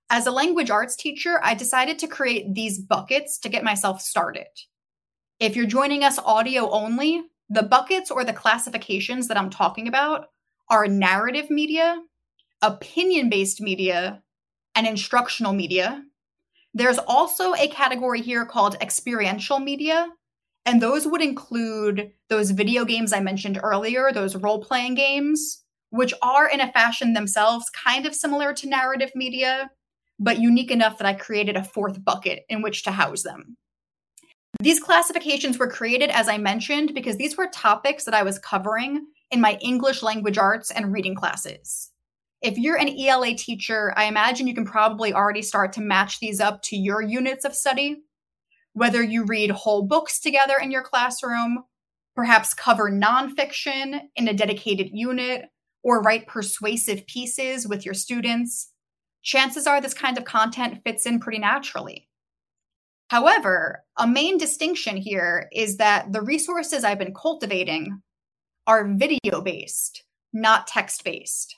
[0.08, 4.46] As a language arts teacher, I decided to create these buckets to get myself started.
[5.38, 10.28] If you're joining us audio only, the buckets or the classifications that I'm talking about
[10.70, 12.00] are narrative media,
[12.62, 14.22] opinion based media,
[14.74, 16.02] and instructional media.
[16.72, 20.08] There's also a category here called experiential media,
[20.64, 26.12] and those would include those video games I mentioned earlier, those role playing games, which
[26.22, 29.70] are in a fashion themselves kind of similar to narrative media,
[30.18, 33.56] but unique enough that I created a fourth bucket in which to house them.
[34.60, 39.06] These classifications were created, as I mentioned, because these were topics that I was covering
[39.30, 41.90] in my English language arts and reading classes.
[42.42, 46.40] If you're an ELA teacher, I imagine you can probably already start to match these
[46.40, 48.02] up to your units of study.
[48.72, 51.64] Whether you read whole books together in your classroom,
[52.14, 55.46] perhaps cover nonfiction in a dedicated unit,
[55.86, 58.72] or write persuasive pieces with your students,
[59.22, 62.08] chances are this kind of content fits in pretty naturally.
[63.08, 68.02] However, a main distinction here is that the resources I've been cultivating
[68.66, 71.56] are video based, not text based.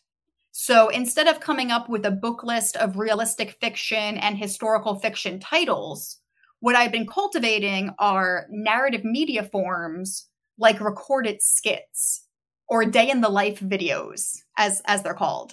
[0.52, 5.40] So instead of coming up with a book list of realistic fiction and historical fiction
[5.40, 6.18] titles,
[6.60, 10.26] what I've been cultivating are narrative media forms
[10.58, 12.27] like recorded skits
[12.68, 15.52] or day in the life videos, as, as they're called.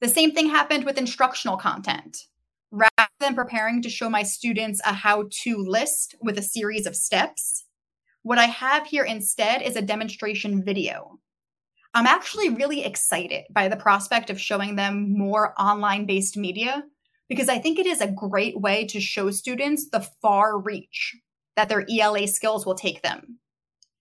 [0.00, 2.26] The same thing happened with instructional content
[2.74, 6.96] rather than preparing to show my students a how to list with a series of
[6.96, 7.64] steps,
[8.22, 11.20] what I have here instead is a demonstration video.
[11.94, 16.82] I'm actually really excited by the prospect of showing them more online based media
[17.28, 21.16] because I think it is a great way to show students the far reach
[21.54, 23.38] that their ELA skills will take them.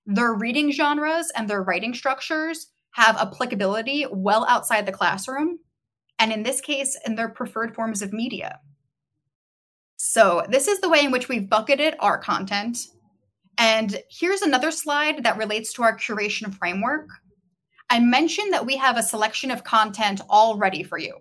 [0.06, 5.60] Their reading genres and their writing structures have applicability well outside the classroom,
[6.19, 8.60] and in this case, in their preferred forms of media.
[9.96, 12.77] So, this is the way in which we've bucketed our content.
[13.58, 17.08] And here's another slide that relates to our curation framework.
[17.90, 21.15] I mentioned that we have a selection of content all ready for you.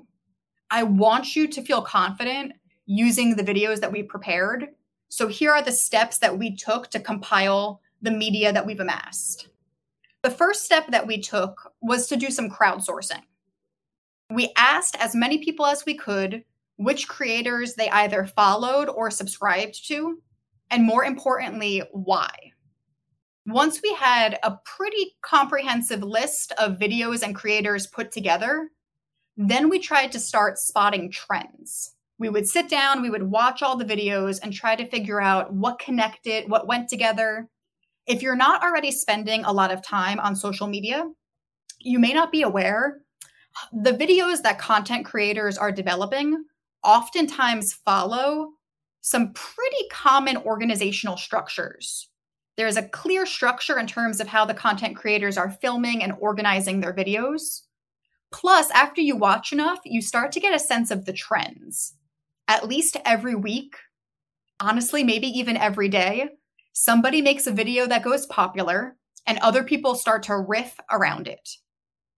[0.70, 2.52] I want you to feel confident
[2.86, 4.68] using the videos that we prepared.
[5.08, 9.48] So, here are the steps that we took to compile the media that we've amassed.
[10.22, 13.22] The first step that we took was to do some crowdsourcing
[14.32, 16.44] we asked as many people as we could
[16.76, 20.20] which creators they either followed or subscribed to,
[20.70, 22.30] and more importantly, why.
[23.46, 28.70] Once we had a pretty comprehensive list of videos and creators put together,
[29.36, 31.94] then we tried to start spotting trends.
[32.18, 35.52] We would sit down, we would watch all the videos and try to figure out
[35.52, 37.48] what connected, what went together.
[38.06, 41.04] If you're not already spending a lot of time on social media,
[41.78, 43.02] you may not be aware
[43.72, 46.44] the videos that content creators are developing
[46.82, 48.52] oftentimes follow
[49.00, 52.08] some pretty common organizational structures.
[52.56, 56.80] There's a clear structure in terms of how the content creators are filming and organizing
[56.80, 57.62] their videos.
[58.30, 61.94] Plus, after you watch enough, you start to get a sense of the trends.
[62.48, 63.76] At least every week,
[64.60, 66.28] honestly, maybe even every day,
[66.72, 68.96] somebody makes a video that goes popular
[69.26, 71.48] and other people start to riff around it.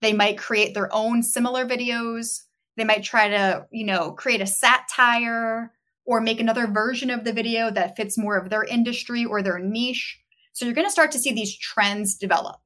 [0.00, 2.42] They might create their own similar videos.
[2.76, 5.72] They might try to, you know, create a satire
[6.04, 9.58] or make another version of the video that fits more of their industry or their
[9.58, 10.20] niche.
[10.52, 12.60] So you're going to start to see these trends develop.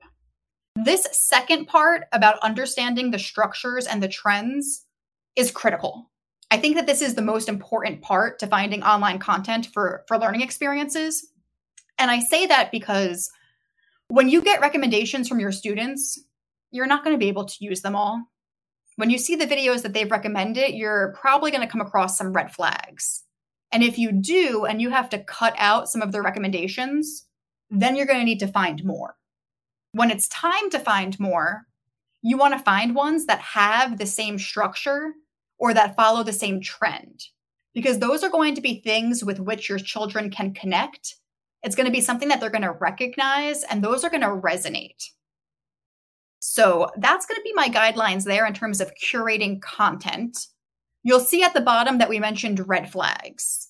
[0.76, 4.84] This second part about understanding the structures and the trends
[5.36, 6.11] is critical.
[6.51, 10.18] I think that this is the most important part to finding online content for, for
[10.18, 11.26] learning experiences.
[11.99, 13.30] And I say that because
[14.09, 16.18] when you get recommendations from your students,
[16.70, 18.24] you're not going to be able to use them all.
[18.96, 22.32] When you see the videos that they've recommended, you're probably going to come across some
[22.32, 23.24] red flags.
[23.70, 27.26] And if you do, and you have to cut out some of their recommendations,
[27.70, 29.16] then you're going to need to find more.
[29.92, 31.66] When it's time to find more,
[32.22, 35.12] you want to find ones that have the same structure
[35.59, 37.24] or that follow the same trend,
[37.74, 41.16] because those are going to be things with which your children can connect.
[41.63, 44.29] It's going to be something that they're going to recognize, and those are going to
[44.29, 45.05] resonate.
[46.41, 50.39] So that's going to be my guidelines there in terms of curating content.
[51.03, 53.69] You'll see at the bottom that we mentioned red flags.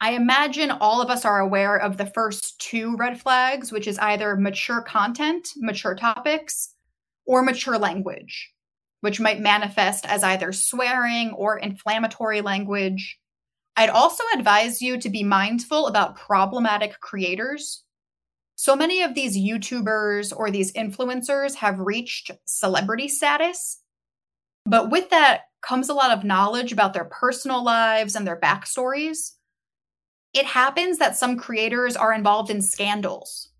[0.00, 3.98] I imagine all of us are aware of the first two red flags, which is
[3.98, 6.74] either mature content, mature topics,
[7.26, 8.52] or mature language,
[9.00, 13.18] which might manifest as either swearing or inflammatory language.
[13.76, 17.84] I'd also advise you to be mindful about problematic creators
[18.56, 23.80] so many of these YouTubers or these influencers have reached celebrity status.
[24.64, 29.32] But with that comes a lot of knowledge about their personal lives and their backstories.
[30.32, 33.50] It happens that some creators are involved in scandals.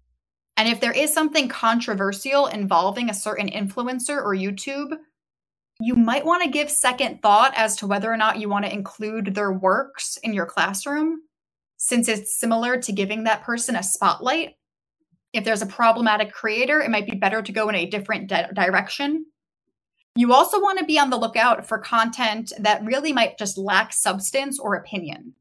[0.57, 4.97] And if there is something controversial involving a certain influencer or YouTube,
[5.81, 8.72] you might want to give second thought as to whether or not you want to
[8.72, 11.22] include their works in your classroom,
[11.77, 14.55] since it's similar to giving that person a spotlight
[15.35, 18.49] if there's a problematic creator, it might be better to go in a different di-
[18.55, 19.27] direction.
[20.16, 23.93] You also want to be on the lookout for content that really might just lack
[23.93, 25.35] substance or opinion.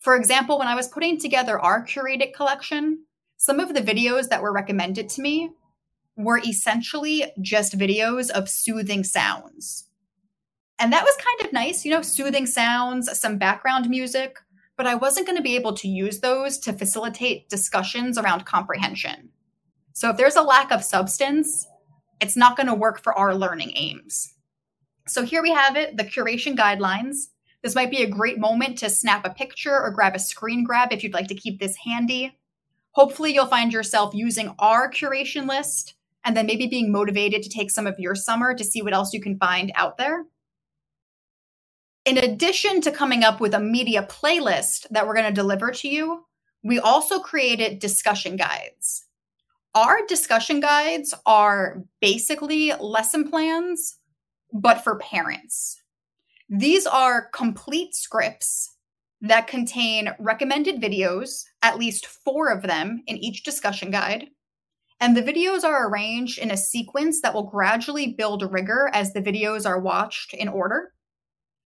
[0.00, 3.04] For example, when I was putting together our curated collection,
[3.36, 5.50] some of the videos that were recommended to me
[6.24, 9.86] were essentially just videos of soothing sounds.
[10.78, 14.38] And that was kind of nice, you know, soothing sounds, some background music,
[14.76, 19.28] but I wasn't going to be able to use those to facilitate discussions around comprehension.
[19.92, 21.66] So if there's a lack of substance,
[22.20, 24.34] it's not going to work for our learning aims.
[25.06, 27.26] So here we have it, the curation guidelines.
[27.62, 30.92] This might be a great moment to snap a picture or grab a screen grab
[30.92, 32.38] if you'd like to keep this handy.
[32.92, 35.94] Hopefully, you'll find yourself using our curation list
[36.24, 39.12] and then maybe being motivated to take some of your summer to see what else
[39.12, 40.24] you can find out there.
[42.04, 45.88] In addition to coming up with a media playlist that we're going to deliver to
[45.88, 46.24] you,
[46.62, 49.06] we also created discussion guides.
[49.74, 53.98] Our discussion guides are basically lesson plans,
[54.52, 55.80] but for parents.
[56.48, 58.76] These are complete scripts
[59.20, 64.28] that contain recommended videos, at least four of them in each discussion guide.
[65.00, 69.22] And the videos are arranged in a sequence that will gradually build rigor as the
[69.22, 70.92] videos are watched in order.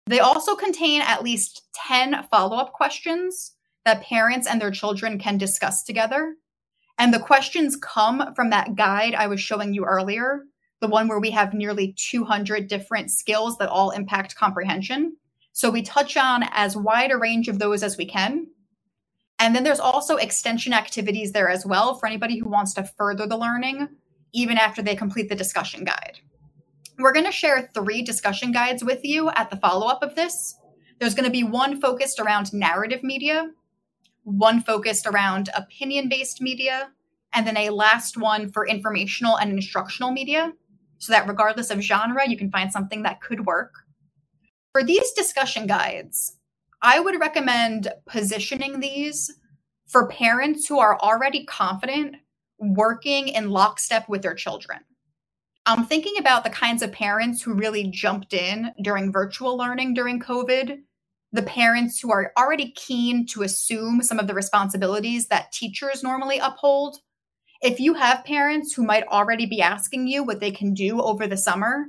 [0.06, 5.40] They also contain at least 10 follow up questions that parents and their children can
[5.40, 6.36] discuss together.
[7.00, 10.44] And the questions come from that guide I was showing you earlier,
[10.80, 15.18] the one where we have nearly 200 different skills that all impact comprehension.
[15.52, 18.48] So we touch on as wide a range of those as we can.
[19.40, 23.28] And then there's also extension activities there as well for anybody who wants to further
[23.28, 23.90] the learning,
[24.34, 26.20] even after they complete the discussion guide.
[26.98, 30.56] We're going to share three discussion guides with you at the follow up of this.
[31.00, 33.52] There's going to be one focused around narrative media,
[34.24, 36.92] one focused around opinion based media,
[37.34, 40.54] and then a last one for informational and instructional media.
[40.98, 43.74] So that regardless of genre, you can find something that could work.
[44.72, 46.38] For these discussion guides,
[46.82, 49.32] I would recommend positioning these
[49.88, 52.16] for parents who are already confident
[52.60, 54.80] working in lockstep with their children.
[55.66, 60.20] I'm thinking about the kinds of parents who really jumped in during virtual learning during
[60.20, 60.78] COVID,
[61.32, 66.38] the parents who are already keen to assume some of the responsibilities that teachers normally
[66.38, 67.00] uphold.
[67.62, 71.26] If you have parents who might already be asking you what they can do over
[71.26, 71.86] the summer,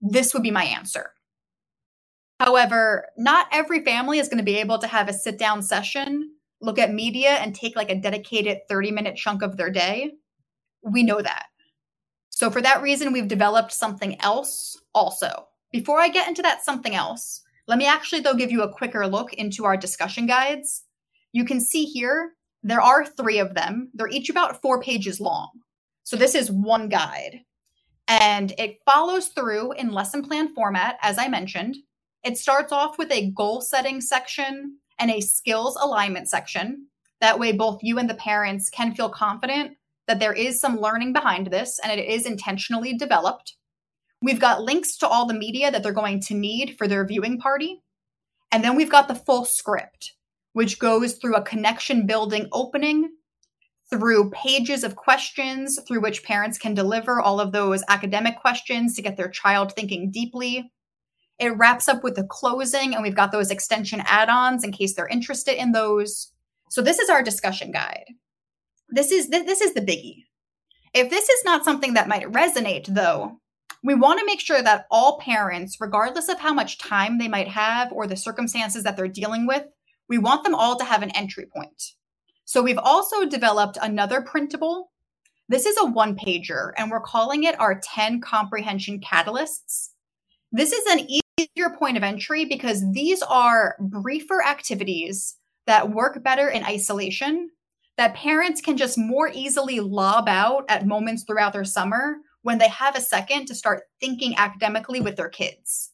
[0.00, 1.12] this would be my answer.
[2.40, 6.30] However, not every family is going to be able to have a sit down session,
[6.62, 10.12] look at media, and take like a dedicated 30 minute chunk of their day.
[10.82, 11.46] We know that.
[12.30, 15.48] So, for that reason, we've developed something else also.
[15.70, 19.06] Before I get into that something else, let me actually, though, give you a quicker
[19.06, 20.84] look into our discussion guides.
[21.32, 22.32] You can see here,
[22.62, 23.90] there are three of them.
[23.92, 25.50] They're each about four pages long.
[26.04, 27.42] So, this is one guide.
[28.08, 31.76] And it follows through in lesson plan format, as I mentioned.
[32.22, 36.86] It starts off with a goal setting section and a skills alignment section.
[37.20, 41.12] That way, both you and the parents can feel confident that there is some learning
[41.12, 43.54] behind this and it is intentionally developed.
[44.22, 47.38] We've got links to all the media that they're going to need for their viewing
[47.38, 47.82] party.
[48.52, 50.14] And then we've got the full script,
[50.52, 53.10] which goes through a connection building opening,
[53.90, 59.02] through pages of questions through which parents can deliver all of those academic questions to
[59.02, 60.70] get their child thinking deeply.
[61.40, 64.94] It wraps up with the closing, and we've got those extension add ons in case
[64.94, 66.32] they're interested in those.
[66.68, 68.04] So, this is our discussion guide
[68.90, 70.24] this is th- this is the biggie.
[70.92, 73.40] If this is not something that might resonate though,
[73.82, 77.48] we want to make sure that all parents, regardless of how much time they might
[77.48, 79.64] have or the circumstances that they're dealing with,
[80.08, 81.94] we want them all to have an entry point.
[82.44, 84.90] So we've also developed another printable.
[85.48, 89.90] This is a one pager, and we're calling it our 10 comprehension catalysts.
[90.52, 91.06] This is an
[91.60, 95.36] easier point of entry because these are briefer activities
[95.66, 97.50] that work better in isolation
[97.96, 102.68] that parents can just more easily lob out at moments throughout their summer when they
[102.68, 105.90] have a second to start thinking academically with their kids.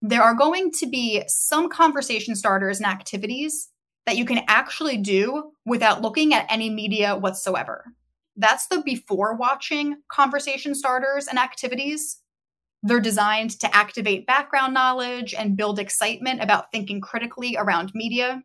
[0.00, 3.68] There are going to be some conversation starters and activities
[4.06, 7.84] that you can actually do without looking at any media whatsoever.
[8.36, 12.22] That's the before watching conversation starters and activities.
[12.86, 18.44] They're designed to activate background knowledge and build excitement about thinking critically around media.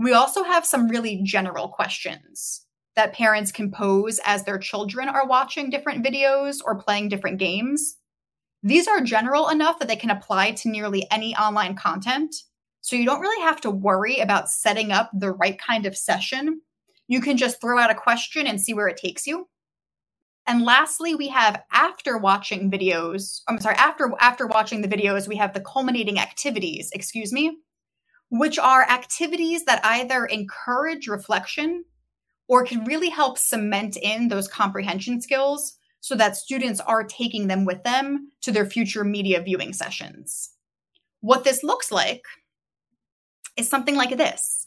[0.00, 5.28] We also have some really general questions that parents can pose as their children are
[5.28, 7.98] watching different videos or playing different games.
[8.64, 12.34] These are general enough that they can apply to nearly any online content.
[12.80, 16.62] So you don't really have to worry about setting up the right kind of session.
[17.06, 19.46] You can just throw out a question and see where it takes you.
[20.46, 25.36] And lastly, we have after watching videos, I'm sorry, after after watching the videos, we
[25.36, 27.58] have the culminating activities, excuse me,
[28.28, 31.84] which are activities that either encourage reflection
[32.48, 37.64] or can really help cement in those comprehension skills so that students are taking them
[37.64, 40.50] with them to their future media viewing sessions.
[41.20, 42.24] What this looks like
[43.56, 44.66] is something like this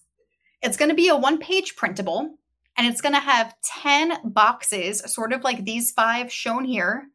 [0.61, 2.37] it's going to be a one page printable,
[2.77, 7.07] and it's going to have 10 boxes, sort of like these five shown here.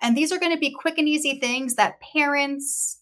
[0.00, 2.98] And these are going to be quick and easy things that parents,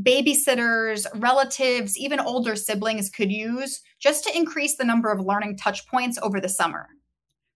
[0.00, 5.86] babysitters, relatives, even older siblings could use just to increase the number of learning touch
[5.88, 6.88] points over the summer.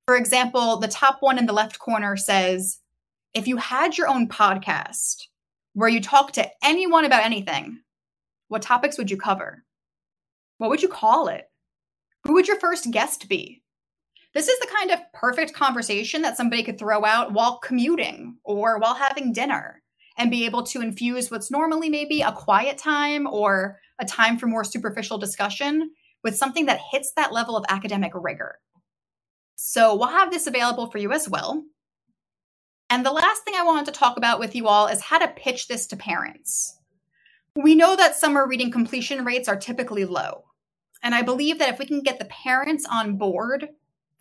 [0.06, 2.80] For example, the top one in the left corner says,
[3.34, 5.26] if you had your own podcast
[5.74, 7.78] where you talk to anyone about anything,
[8.48, 9.64] what topics would you cover?
[10.58, 11.48] What would you call it?
[12.24, 13.62] Who would your first guest be?
[14.34, 18.78] This is the kind of perfect conversation that somebody could throw out while commuting or
[18.78, 19.82] while having dinner
[20.16, 24.46] and be able to infuse what's normally maybe a quiet time or a time for
[24.46, 25.90] more superficial discussion
[26.24, 28.58] with something that hits that level of academic rigor.
[29.56, 31.62] So we'll have this available for you as well.
[32.88, 35.28] And the last thing I wanted to talk about with you all is how to
[35.28, 36.78] pitch this to parents.
[37.54, 40.44] We know that summer reading completion rates are typically low.
[41.02, 43.68] And I believe that if we can get the parents on board,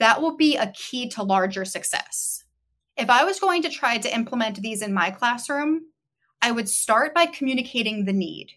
[0.02, 2.43] that will be a key to larger success.
[2.97, 5.82] If I was going to try to implement these in my classroom,
[6.41, 8.54] I would start by communicating the need.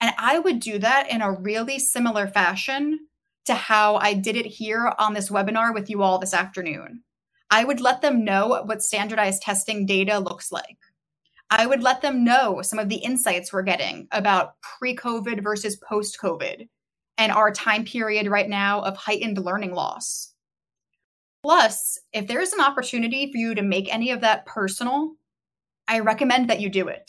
[0.00, 3.08] And I would do that in a really similar fashion
[3.46, 7.02] to how I did it here on this webinar with you all this afternoon.
[7.50, 10.78] I would let them know what standardized testing data looks like.
[11.50, 15.74] I would let them know some of the insights we're getting about pre COVID versus
[15.74, 16.68] post COVID
[17.18, 20.34] and our time period right now of heightened learning loss.
[21.46, 25.12] Plus, if there's an opportunity for you to make any of that personal,
[25.86, 27.08] I recommend that you do it.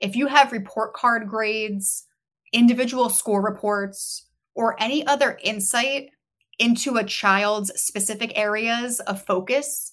[0.00, 2.04] if you have report card grades,
[2.52, 6.10] individual score reports, or any other insight
[6.58, 9.92] into a child's specific areas of focus,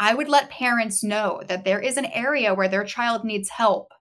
[0.00, 3.92] I would let parents know that there is an area where their child needs help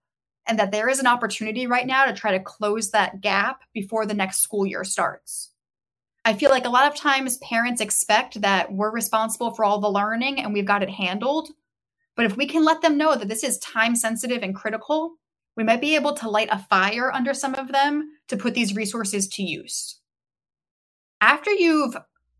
[0.48, 4.08] and that there is an opportunity right now to try to close that gap before
[4.08, 5.53] the next school year starts.
[6.26, 9.92] I feel like a lot of times parents expect that we're responsible for all the
[9.92, 11.50] learning and we've got it handled.
[12.16, 15.16] But if we can let them know that this is time sensitive and critical,
[15.58, 18.76] we might be able to light a fire under some of them to put these
[18.76, 20.00] resources to use.
[21.20, 21.96] After you've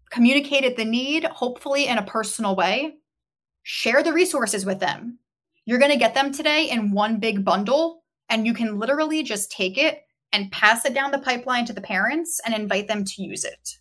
[0.10, 2.96] communicated the need, hopefully in a personal way,
[3.64, 5.20] share the resources with them.
[5.66, 9.52] You're going to get them today in one big bundle, and you can literally just
[9.52, 10.04] take it
[10.34, 13.78] and pass it down the pipeline to the parents and invite them to use it.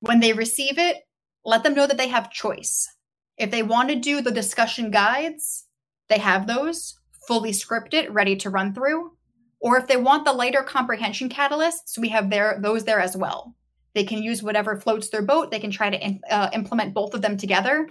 [0.00, 0.98] When they receive it,
[1.44, 2.88] let them know that they have choice.
[3.36, 5.66] If they want to do the discussion guides,
[6.08, 9.12] they have those fully scripted, ready to run through.
[9.60, 13.54] Or if they want the lighter comprehension catalysts, we have there those there as well.
[13.94, 15.50] They can use whatever floats their boat.
[15.50, 17.88] They can try to uh, implement both of them together.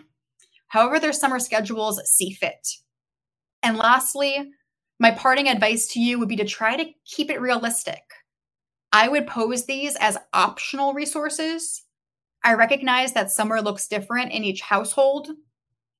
[0.67, 2.67] However, their summer schedules see fit.
[3.63, 4.51] And lastly,
[5.01, 8.03] my parting advice to you would be to try to keep it realistic.
[8.91, 11.81] I would pose these as optional resources.
[12.43, 15.29] I recognize that summer looks different in each household.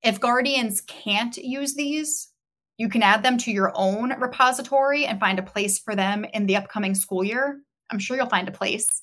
[0.03, 2.29] If guardians can't use these,
[2.77, 6.45] you can add them to your own repository and find a place for them in
[6.45, 7.59] the upcoming school year.
[7.89, 9.01] I'm sure you'll find a place.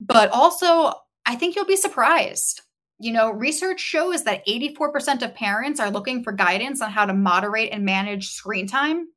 [0.00, 0.92] But also,
[1.24, 2.62] I think you'll be surprised.
[3.00, 7.14] You know, research shows that 84% of parents are looking for guidance on how to
[7.14, 9.08] moderate and manage screen time.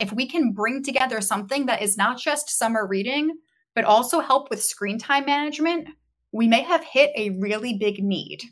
[0.00, 3.36] If we can bring together something that is not just summer reading,
[3.74, 5.88] but also help with screen time management,
[6.32, 8.42] we may have hit a really big need.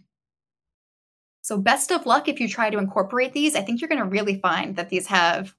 [1.41, 3.57] So, best of luck if you try to incorporate these.
[3.57, 5.55] I think you're going to really find that these have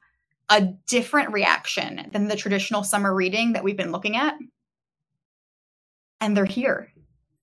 [0.50, 4.36] a different reaction than the traditional summer reading that we've been looking at.
[6.22, 6.92] And they're here.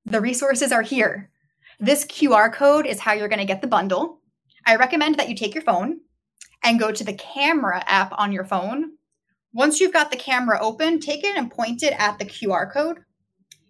[0.06, 1.30] The resources are here.
[1.82, 4.20] This QR code is how you're going to get the bundle.
[4.66, 6.00] I recommend that you take your phone
[6.62, 8.98] and go to the camera app on your phone.
[9.54, 12.98] Once you've got the camera open, take it and point it at the QR code.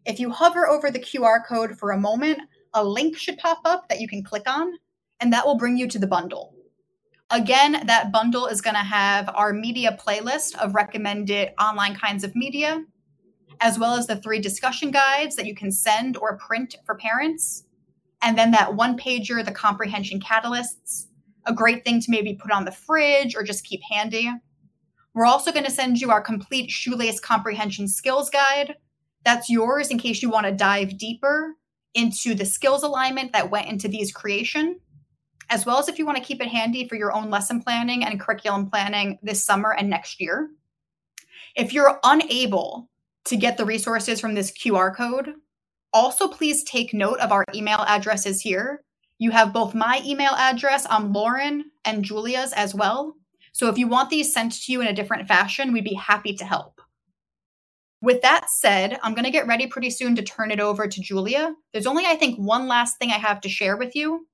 [0.05, 2.41] If you hover over the QR code for a moment,
[2.75, 4.73] a link should pop up that you can click on,
[5.21, 6.53] and that will bring you to the bundle.
[7.31, 12.35] Again, that bundle is going to have our media playlist of recommended online kinds of
[12.35, 12.85] media,
[13.61, 17.67] as well as the three discussion guides that you can send or print for parents.
[18.23, 21.07] And then that one pager, the comprehension catalysts,
[21.47, 24.31] a great thing to maybe put on the fridge or just keep handy.
[25.15, 28.77] We're also going to send you our complete shoelace comprehension skills guide.
[29.25, 31.55] That's yours in case you want to dive deeper
[31.95, 34.79] into the skills alignment that went into these creation,
[35.49, 38.05] as well as if you want to keep it handy for your own lesson planning
[38.05, 40.51] and curriculum planning this summer and next year.
[41.57, 42.89] If you're unable
[43.25, 45.35] to get the resources from this QR code,
[45.93, 48.83] also please take note of our email addresses here.
[49.19, 53.17] You have both my email address, I'm Lauren, and Julia's as well.
[53.53, 56.35] So if you want these sent to you in a different fashion, we'd be happy
[56.35, 56.81] to help.
[58.03, 61.01] With that said, I'm going to get ready pretty soon to turn it over to
[61.03, 61.55] Julia.
[61.73, 64.27] There's only, I think, one last thing I have to share with you.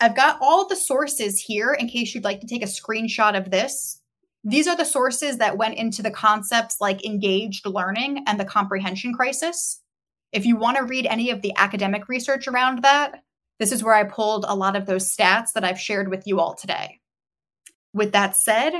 [0.00, 3.50] I've got all the sources here in case you'd like to take a screenshot of
[3.50, 4.02] this.
[4.44, 9.12] These are the sources that went into the concepts like engaged learning and the comprehension
[9.12, 9.80] crisis.
[10.32, 13.22] If you want to read any of the academic research around that,
[13.58, 16.40] this is where I pulled a lot of those stats that I've shared with you
[16.40, 17.00] all today.
[17.92, 18.72] With that said,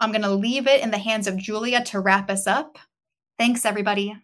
[0.00, 2.78] I'm going to leave it in the hands of Julia to wrap us up.
[3.38, 4.16] Thanks, everybody.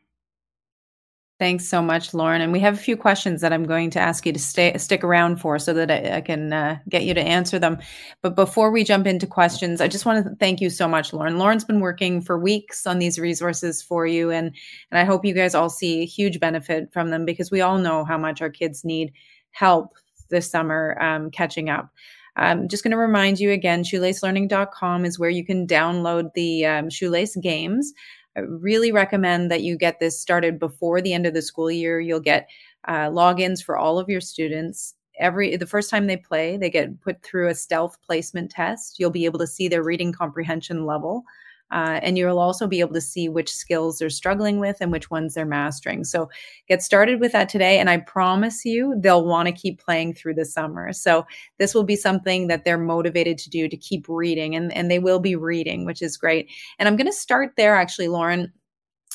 [1.40, 2.40] Thanks so much, Lauren.
[2.40, 5.02] And we have a few questions that I'm going to ask you to stay stick
[5.02, 7.78] around for, so that I, I can uh, get you to answer them.
[8.22, 11.36] But before we jump into questions, I just want to thank you so much, Lauren.
[11.36, 14.54] Lauren's been working for weeks on these resources for you, and
[14.92, 17.78] and I hope you guys all see a huge benefit from them because we all
[17.78, 19.12] know how much our kids need
[19.50, 19.94] help
[20.30, 21.90] this summer um, catching up.
[22.36, 26.90] I'm just going to remind you again, shoelacelearning.com is where you can download the um,
[26.90, 27.92] shoelace games.
[28.36, 32.00] I really recommend that you get this started before the end of the school year.
[32.00, 32.48] You'll get
[32.86, 34.94] uh, logins for all of your students.
[35.20, 38.98] Every the first time they play, they get put through a stealth placement test.
[38.98, 41.24] You'll be able to see their reading comprehension level.
[41.74, 45.10] Uh, and you'll also be able to see which skills they're struggling with and which
[45.10, 46.04] ones they're mastering.
[46.04, 46.30] So
[46.68, 47.80] get started with that today.
[47.80, 50.92] And I promise you, they'll want to keep playing through the summer.
[50.92, 51.26] So
[51.58, 55.00] this will be something that they're motivated to do to keep reading, and, and they
[55.00, 56.48] will be reading, which is great.
[56.78, 58.52] And I'm going to start there, actually, Lauren.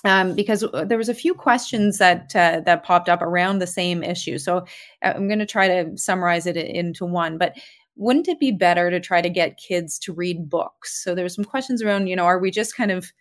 [0.05, 4.01] Um, because there was a few questions that uh, that popped up around the same
[4.01, 4.37] issue.
[4.37, 4.59] So
[5.01, 7.37] uh, I'm going to try to summarize it into one.
[7.37, 7.57] But
[7.99, 11.03] wouldn't it be better to try to get kids to read books?
[11.03, 13.11] So there's some questions around, you know, are we just kind of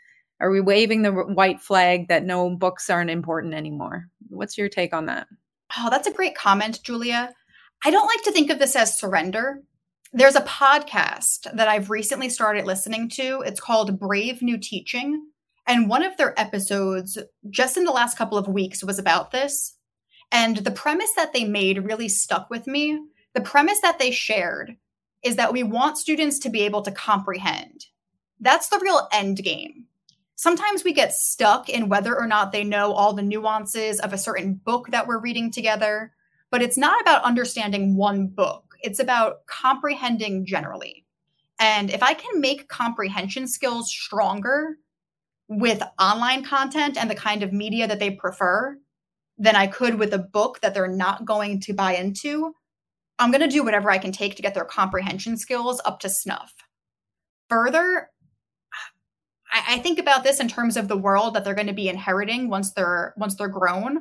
[0.41, 4.07] are we waving the white flag that no books aren't important anymore?
[4.29, 5.27] What's your take on that?
[5.77, 7.35] Oh, that's a great comment, Julia.
[7.85, 9.63] I don't like to think of this as surrender.
[10.13, 13.43] There's a podcast that I've recently started listening to.
[13.45, 15.27] It's called Brave New Teaching.
[15.67, 17.19] And one of their episodes,
[17.51, 19.77] just in the last couple of weeks, was about this.
[20.31, 23.01] And the premise that they made really stuck with me
[23.35, 24.77] the premise that they shared
[25.23, 27.87] is that we want students to be able to comprehend.
[28.41, 29.85] That's the real end game.
[30.37, 34.19] Sometimes we get stuck in whether or not they know all the nuances of a
[34.19, 36.13] certain book that we're reading together,
[36.51, 38.77] but it's not about understanding one book.
[38.81, 41.05] It's about comprehending generally.
[41.59, 44.79] And if I can make comprehension skills stronger
[45.49, 48.79] with online content and the kind of media that they prefer
[49.39, 52.55] than I could with a book that they're not going to buy into,
[53.19, 56.09] I'm going to do whatever I can take to get their comprehension skills up to
[56.09, 56.55] snuff.
[57.49, 58.11] Further,
[59.53, 61.89] I, I think about this in terms of the world that they're going to be
[61.89, 63.99] inheriting once they're once they're grown.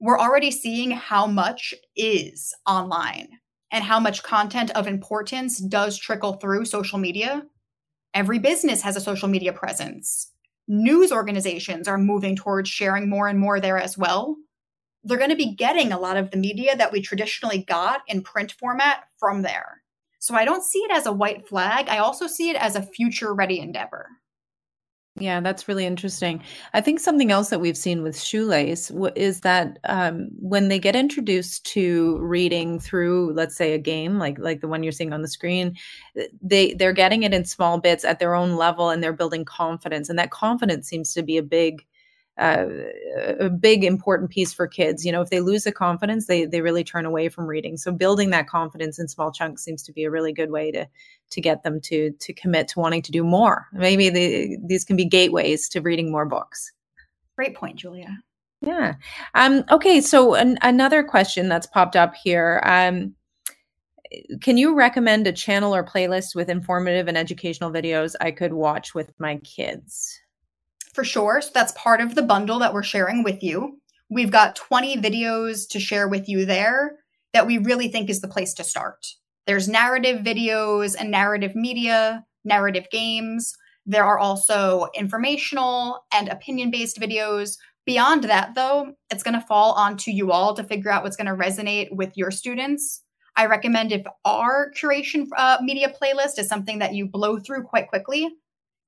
[0.00, 3.28] We're already seeing how much is online
[3.70, 7.44] and how much content of importance does trickle through social media.
[8.14, 10.30] Every business has a social media presence.
[10.68, 14.36] News organizations are moving towards sharing more and more there as well
[15.04, 18.22] they're going to be getting a lot of the media that we traditionally got in
[18.22, 19.82] print format from there.
[20.18, 21.88] So I don't see it as a white flag.
[21.88, 24.08] I also see it as a future ready endeavor.
[25.16, 26.42] Yeah, that's really interesting.
[26.72, 30.96] I think something else that we've seen with Shoelace is that um, when they get
[30.96, 35.20] introduced to reading through, let's say, a game like like the one you're seeing on
[35.20, 35.76] the screen,
[36.40, 40.08] they they're getting it in small bits at their own level, and they're building confidence,
[40.08, 41.84] and that confidence seems to be a big
[42.38, 42.66] uh,
[43.38, 45.04] a big important piece for kids.
[45.04, 47.76] You know, if they lose the confidence, they they really turn away from reading.
[47.76, 50.86] So building that confidence in small chunks seems to be a really good way to
[51.30, 53.66] to get them to to commit to wanting to do more.
[53.72, 56.72] Maybe they, these can be gateways to reading more books.
[57.36, 58.18] Great point, Julia.
[58.62, 58.94] Yeah.
[59.34, 60.00] Um, okay.
[60.00, 62.62] So an, another question that's popped up here.
[62.64, 63.14] Um,
[64.40, 68.94] can you recommend a channel or playlist with informative and educational videos I could watch
[68.94, 70.20] with my kids?
[70.92, 71.40] For sure.
[71.40, 73.78] So that's part of the bundle that we're sharing with you.
[74.10, 76.98] We've got 20 videos to share with you there
[77.32, 79.06] that we really think is the place to start.
[79.46, 83.54] There's narrative videos and narrative media, narrative games.
[83.86, 87.56] There are also informational and opinion based videos.
[87.84, 91.26] Beyond that, though, it's going to fall onto you all to figure out what's going
[91.26, 93.02] to resonate with your students.
[93.34, 97.88] I recommend if our curation uh, media playlist is something that you blow through quite
[97.88, 98.28] quickly,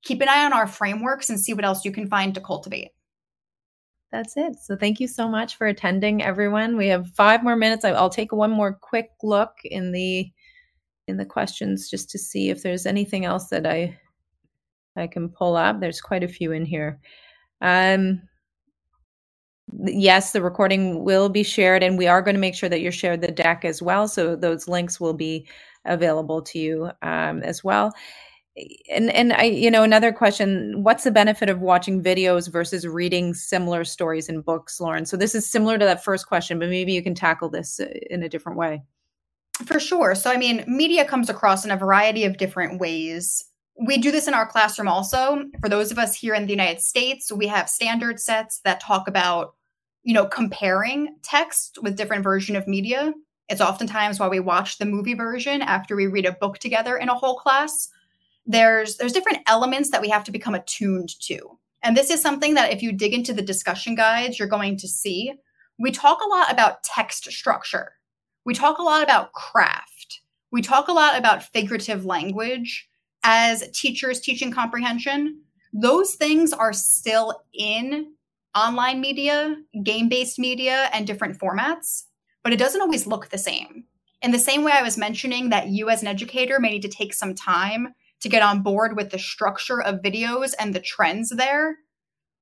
[0.05, 2.91] keep an eye on our frameworks and see what else you can find to cultivate.
[4.13, 4.57] That's it.
[4.63, 6.77] So thank you so much for attending everyone.
[6.77, 7.85] We have 5 more minutes.
[7.85, 10.31] I'll take one more quick look in the
[11.07, 13.99] in the questions just to see if there's anything else that I
[14.97, 15.81] I can pull up.
[15.81, 17.01] There's quite a few in here.
[17.61, 18.23] Um
[19.87, 22.93] yes, the recording will be shared and we are going to make sure that you're
[22.93, 25.47] shared the deck as well so those links will be
[25.87, 27.93] available to you um, as well
[28.89, 33.35] and and I you know another question what's the benefit of watching videos versus reading
[33.35, 35.07] similar stories in books Lauren?
[35.07, 37.87] So this is similar to that first question but maybe you can tackle this uh,
[38.11, 38.83] in a different way.
[39.65, 40.15] For sure.
[40.15, 43.45] So i mean media comes across in a variety of different ways.
[43.87, 45.47] We do this in our classroom also.
[45.61, 49.09] For those of us here in the united states we have standard sets that talk
[49.09, 49.55] about
[50.05, 53.15] you know comparing text with different version of media.
[53.49, 57.09] It's oftentimes why we watch the movie version after we read a book together in
[57.09, 57.89] a whole class
[58.47, 61.59] there's there's different elements that we have to become attuned to.
[61.83, 64.89] And this is something that if you dig into the discussion guides, you're going to
[64.89, 65.35] see.
[65.79, 67.93] We talk a lot about text structure.
[68.45, 70.21] We talk a lot about craft.
[70.51, 72.89] We talk a lot about figurative language
[73.23, 75.43] as teachers teaching comprehension.
[75.73, 78.13] Those things are still in
[78.55, 82.05] online media, game based media, and different formats,
[82.43, 83.85] but it doesn't always look the same.
[84.23, 86.89] In the same way I was mentioning that you as an educator may need to
[86.89, 91.29] take some time to get on board with the structure of videos and the trends
[91.29, 91.77] there,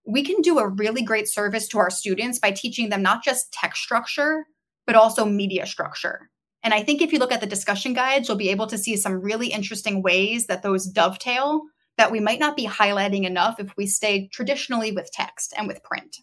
[0.07, 3.53] we can do a really great service to our students by teaching them not just
[3.53, 4.47] text structure,
[4.87, 6.31] but also media structure.
[6.63, 8.97] And I think if you look at the discussion guides, you'll be able to see
[8.97, 11.63] some really interesting ways that those dovetail
[11.99, 15.83] that we might not be highlighting enough if we stay traditionally with text and with
[15.83, 16.19] print.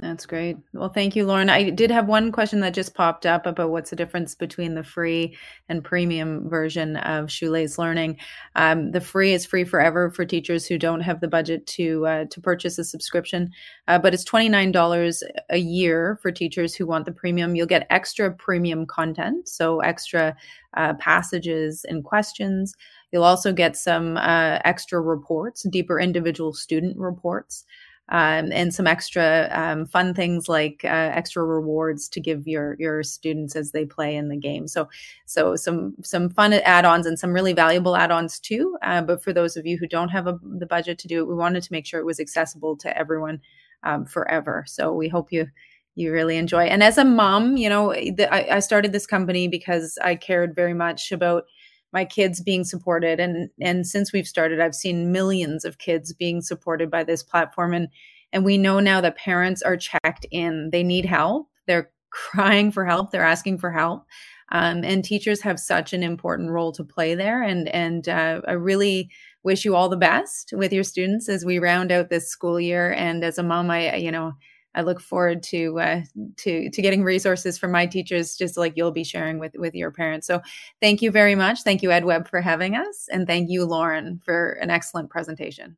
[0.00, 0.56] That's great.
[0.72, 1.50] Well, thank you, Lauren.
[1.50, 4.84] I did have one question that just popped up about what's the difference between the
[4.84, 5.36] free
[5.68, 8.16] and premium version of Shoelace Learning.
[8.54, 12.24] Um, the free is free forever for teachers who don't have the budget to uh,
[12.26, 13.50] to purchase a subscription,
[13.88, 17.56] uh, but it's twenty nine dollars a year for teachers who want the premium.
[17.56, 20.36] You'll get extra premium content, so extra
[20.76, 22.72] uh, passages and questions.
[23.10, 27.64] You'll also get some uh, extra reports, deeper individual student reports
[28.10, 33.02] um, and some extra um, fun things like uh, extra rewards to give your your
[33.02, 34.66] students as they play in the game.
[34.68, 34.88] So
[35.26, 38.76] so some some fun add-ons and some really valuable add-ons too.
[38.82, 41.28] Uh, but for those of you who don't have a, the budget to do it,
[41.28, 43.40] we wanted to make sure it was accessible to everyone
[43.82, 44.64] um, forever.
[44.66, 45.46] So we hope you
[45.94, 46.62] you really enjoy.
[46.62, 50.54] And as a mom, you know, the, I, I started this company because I cared
[50.54, 51.44] very much about
[51.92, 53.20] my kids being supported.
[53.20, 57.74] And and since we've started i've seen millions of kids being supported by this platform.
[57.74, 57.88] And
[58.32, 60.70] and we know now that parents are checked in.
[60.70, 61.48] They need help.
[61.66, 63.10] They're crying for help.
[63.10, 64.04] They're asking for help.
[64.50, 67.42] Um, and teachers have such an important role to play there.
[67.42, 69.10] And and uh, i really
[69.44, 72.92] wish you all the best with your students as we round out this school year.
[72.92, 74.32] And as a mom i you know
[74.78, 76.02] I look forward to uh,
[76.36, 79.90] to to getting resources from my teachers, just like you'll be sharing with with your
[79.90, 80.28] parents.
[80.28, 80.40] So,
[80.80, 81.62] thank you very much.
[81.62, 85.76] Thank you, Ed EdWeb, for having us, and thank you, Lauren, for an excellent presentation.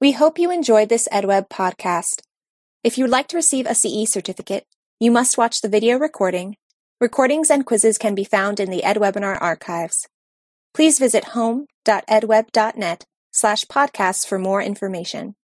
[0.00, 2.22] We hope you enjoyed this EdWeb podcast.
[2.82, 4.66] If you would like to receive a CE certificate,
[4.98, 6.56] you must watch the video recording.
[7.00, 10.08] Recordings and quizzes can be found in the EdWebinar archives.
[10.74, 15.34] Please visit home.edweb.net slash podcasts for more information.